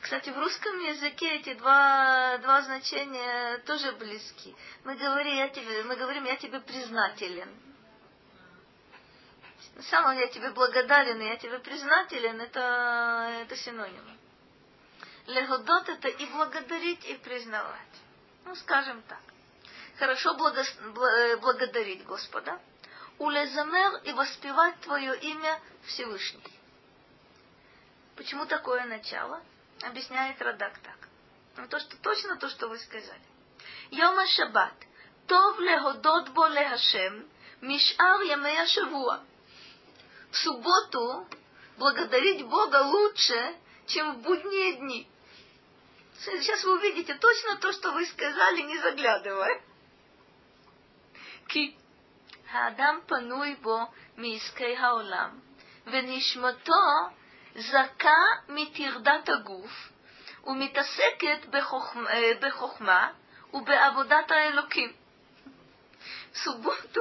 [0.00, 4.54] Кстати, в русском языке эти два, два значения тоже близки.
[4.84, 7.48] Мы говорим, я тебе, мы говорим, я тебе признателен.
[9.76, 14.15] На самом деле я тебе благодарен, и я тебе признателен, это, это синонимы.
[15.27, 17.95] Легодот это и благодарить, и признавать.
[18.45, 19.19] Ну, скажем так.
[19.99, 20.63] Хорошо благо,
[21.41, 22.59] благодарить Господа.
[23.19, 26.59] Улезамер и воспевать Твое имя Всевышний.
[28.15, 29.41] Почему такое начало?
[29.81, 30.97] Объясняет Радак так.
[31.57, 33.21] Ну, то, что, точно то, что вы сказали.
[33.91, 34.73] Йома Шаббат.
[35.27, 37.27] Тов леhodot бо лехашем.
[37.61, 39.23] Мишар ямея шавуа
[40.31, 41.27] в субботу
[41.77, 43.55] благодарить Бога лучше,
[43.87, 45.07] чем в будние дни.
[46.24, 49.60] Сейчас вы увидите точно то, что вы сказали, не заглядывая.
[51.48, 51.74] כי
[52.50, 53.78] האדם פנוי בו
[54.16, 55.38] מעסקי העולם,
[55.86, 56.84] ונשמתו
[57.54, 59.92] זכה מטרדת הגוף,
[60.44, 62.10] ומתעסקת בחוכמה,
[62.40, 63.12] בחוכמה
[63.52, 64.92] ובעבודת האלוקים.
[66.34, 67.00] סובוטו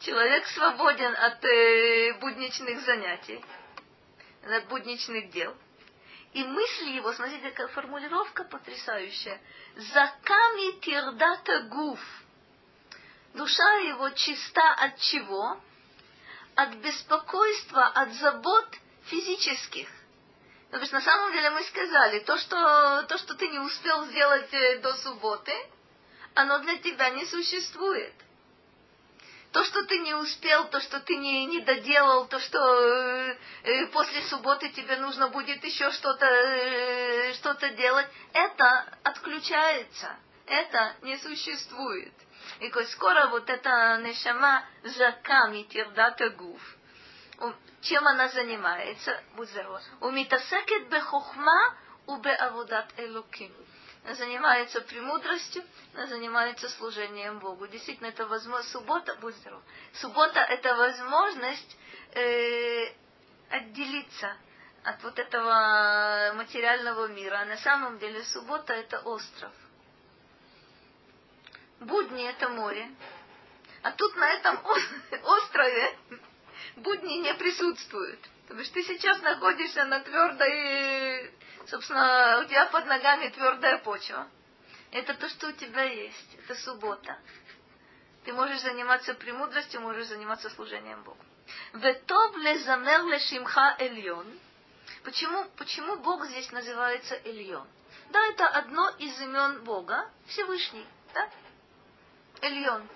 [0.00, 3.44] Человек свободен от э, будничных занятий,
[4.44, 5.54] от будничных дел.
[6.33, 9.39] и мысли его, смотрите, какая формулировка потрясающая.
[9.75, 11.99] Заками тирдата гуф.
[13.35, 15.61] Душа его чиста от чего?
[16.55, 18.67] От беспокойства, от забот
[19.05, 19.87] физических.
[20.71, 24.51] То есть на самом деле мы сказали, то что, то, что ты не успел сделать
[24.53, 25.53] э, до субботы,
[26.33, 28.13] оно для тебя не существует
[29.53, 33.87] то, что ты не успел, то, что ты не, не доделал, то, что э, э,
[33.87, 40.17] после субботы тебе нужно будет еще что-то э, что делать, это отключается.
[40.47, 42.13] Это не существует.
[42.61, 46.77] И коль скоро вот эта нешама заками тирдата гуф,
[47.81, 49.21] чем она занимается?
[49.37, 49.81] Здоров.
[50.01, 51.77] Умитасекет бехохма
[52.07, 52.87] убе авудат
[54.03, 55.63] элуким занимается премудростью,
[55.93, 57.67] она занимается служением Богу.
[57.67, 59.61] Действительно, это возможность, суббота, будь здоров,
[59.93, 61.77] суббота это возможность
[62.13, 62.91] э,
[63.49, 64.35] отделиться
[64.83, 67.39] от вот этого материального мира.
[67.41, 69.51] А на самом деле суббота это остров.
[71.79, 72.89] Будни это море.
[73.81, 74.59] А тут на этом
[75.23, 75.97] острове
[76.77, 78.19] будни не присутствуют.
[78.47, 81.31] То есть ты сейчас находишься на твердой
[81.67, 84.27] собственно, у тебя под ногами твердая почва.
[84.91, 86.35] Это то, что у тебя есть.
[86.39, 87.17] Это суббота.
[88.25, 91.23] Ты можешь заниматься премудростью, можешь заниматься служением Богу.
[91.73, 94.27] Ветов лезамер лешимха эльон.
[95.03, 97.67] Почему, почему Бог здесь называется Эльон?
[98.09, 100.87] Да, это одно из имен Бога, Всевышний.
[101.13, 101.29] Да?
[102.41, 102.87] Эльон.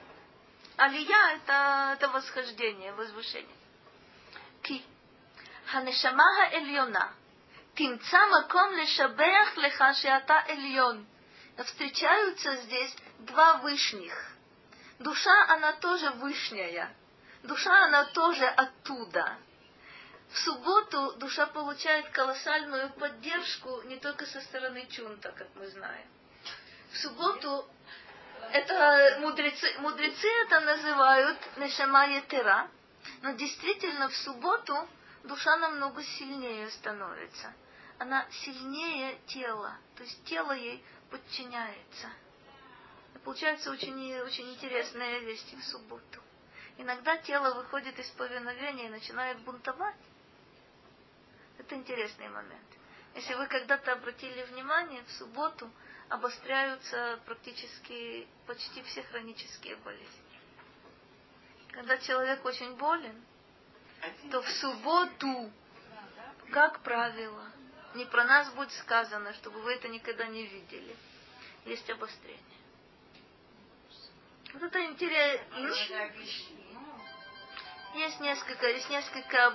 [0.78, 3.56] Алия это, это восхождение, возвышение.
[4.62, 4.84] Ки.
[5.66, 7.14] Ханешамаха Эльона
[7.78, 11.06] тимца маком лешабех леха шеата эльон.
[11.64, 14.14] Встречаются здесь два вышних.
[15.00, 16.92] Душа, она тоже вышняя.
[17.44, 19.38] Душа, она тоже оттуда.
[20.32, 26.08] В субботу душа получает колоссальную поддержку не только со стороны чунта, как мы знаем.
[26.92, 27.68] В субботу
[28.52, 32.70] это мудрецы, мудрецы это называют нешама етера,
[33.22, 34.88] но действительно в субботу
[35.24, 37.54] душа намного сильнее становится.
[38.00, 42.10] Она сильнее тела, то есть тело ей подчиняется.
[43.16, 46.22] И получается очень, очень интересная вещь в субботу.
[46.78, 49.96] Иногда тело выходит из повиновения и начинает бунтовать.
[51.58, 52.68] Это интересный момент.
[53.16, 55.72] Если вы когда-то обратили внимание, в субботу
[56.08, 60.40] обостряются практически почти все хронические болезни.
[61.72, 63.26] Когда человек очень болен,
[64.30, 65.52] то в субботу,
[66.52, 67.52] как правило,
[67.98, 70.96] не про нас будет сказано, чтобы вы это никогда не видели.
[71.66, 72.42] Есть обострение.
[74.54, 76.12] Вот это интересно.
[77.96, 79.48] Есть несколько, есть несколько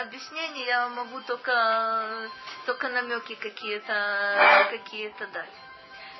[0.00, 2.30] объяснений, я могу только,
[2.66, 5.50] только намеки какие-то какие дать.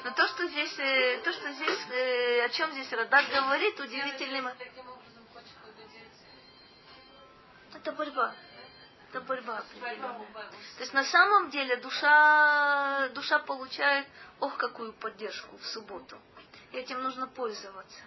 [0.04, 4.50] Но то, что здесь, э, то, что здесь, э, о чем здесь Радак говорит, удивительным.
[7.74, 8.34] Это борьба.
[9.14, 10.26] Это борьба определенная.
[10.32, 14.08] То есть на самом деле душа, душа получает,
[14.40, 16.18] ох, какую поддержку в субботу.
[16.72, 18.00] И этим нужно пользоваться.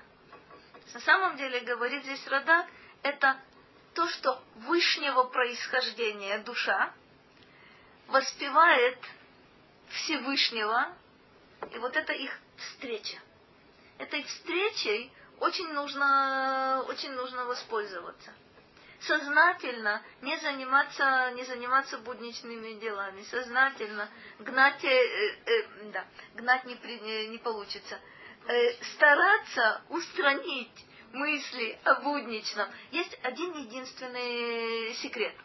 [0.94, 2.68] На самом деле, говорит здесь Радак,
[3.04, 3.40] это
[3.94, 6.92] то, что вышнего происхождения душа
[8.08, 9.00] воспевает
[9.88, 10.94] Всевышнего,
[11.72, 13.18] и вот это их встреча.
[13.98, 18.34] Этой встречей очень нужно, очень нужно воспользоваться.
[19.00, 23.22] Сознательно не заниматься, не заниматься будничными делами.
[23.24, 24.10] Сознательно
[24.40, 25.64] гнать, э, э,
[25.94, 26.06] да,
[26.36, 28.00] гнать не, при, не получится.
[28.48, 32.68] Э, стараться устранить мысли о будничном.
[32.92, 35.36] Есть один единственный секрет.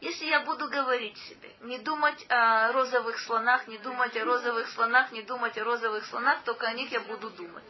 [0.00, 5.10] Если я буду говорить себе, не думать о розовых слонах, не думать о розовых слонах,
[5.10, 7.64] не думать о розовых слонах, только о них я буду думать.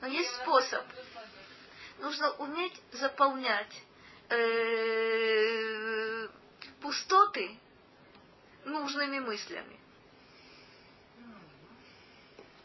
[0.00, 0.84] Но есть способ.
[1.98, 3.82] Нужно уметь заполнять
[4.28, 6.28] э,
[6.80, 7.58] пустоты
[8.64, 9.80] нужными мыслями.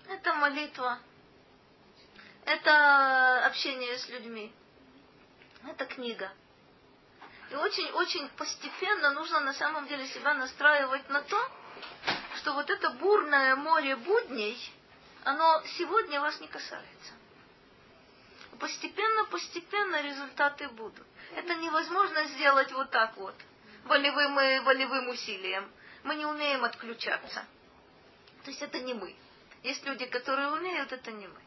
[0.07, 0.99] Это молитва,
[2.45, 4.53] это общение с людьми,
[5.65, 6.31] это книга.
[7.49, 11.51] И очень-очень постепенно нужно на самом деле себя настраивать на то,
[12.37, 14.57] что вот это бурное море будней,
[15.23, 17.20] оно сегодня вас не касается.
[18.61, 21.07] Постепенно-постепенно результаты будут.
[21.35, 23.33] Это невозможно сделать вот так вот,
[23.85, 25.67] волевым, волевым усилием.
[26.03, 27.43] Мы не умеем отключаться.
[28.43, 29.15] То есть это не мы.
[29.63, 31.39] Есть люди, которые умеют, это не мы.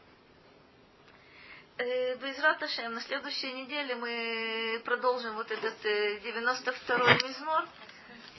[1.77, 7.65] Э, Безрат Ашем, на следующей неделе мы продолжим вот этот 92-й мизмор.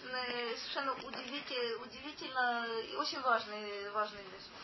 [0.02, 4.60] Совершенно удивительно, удивительно и очень важный, важный мизмор.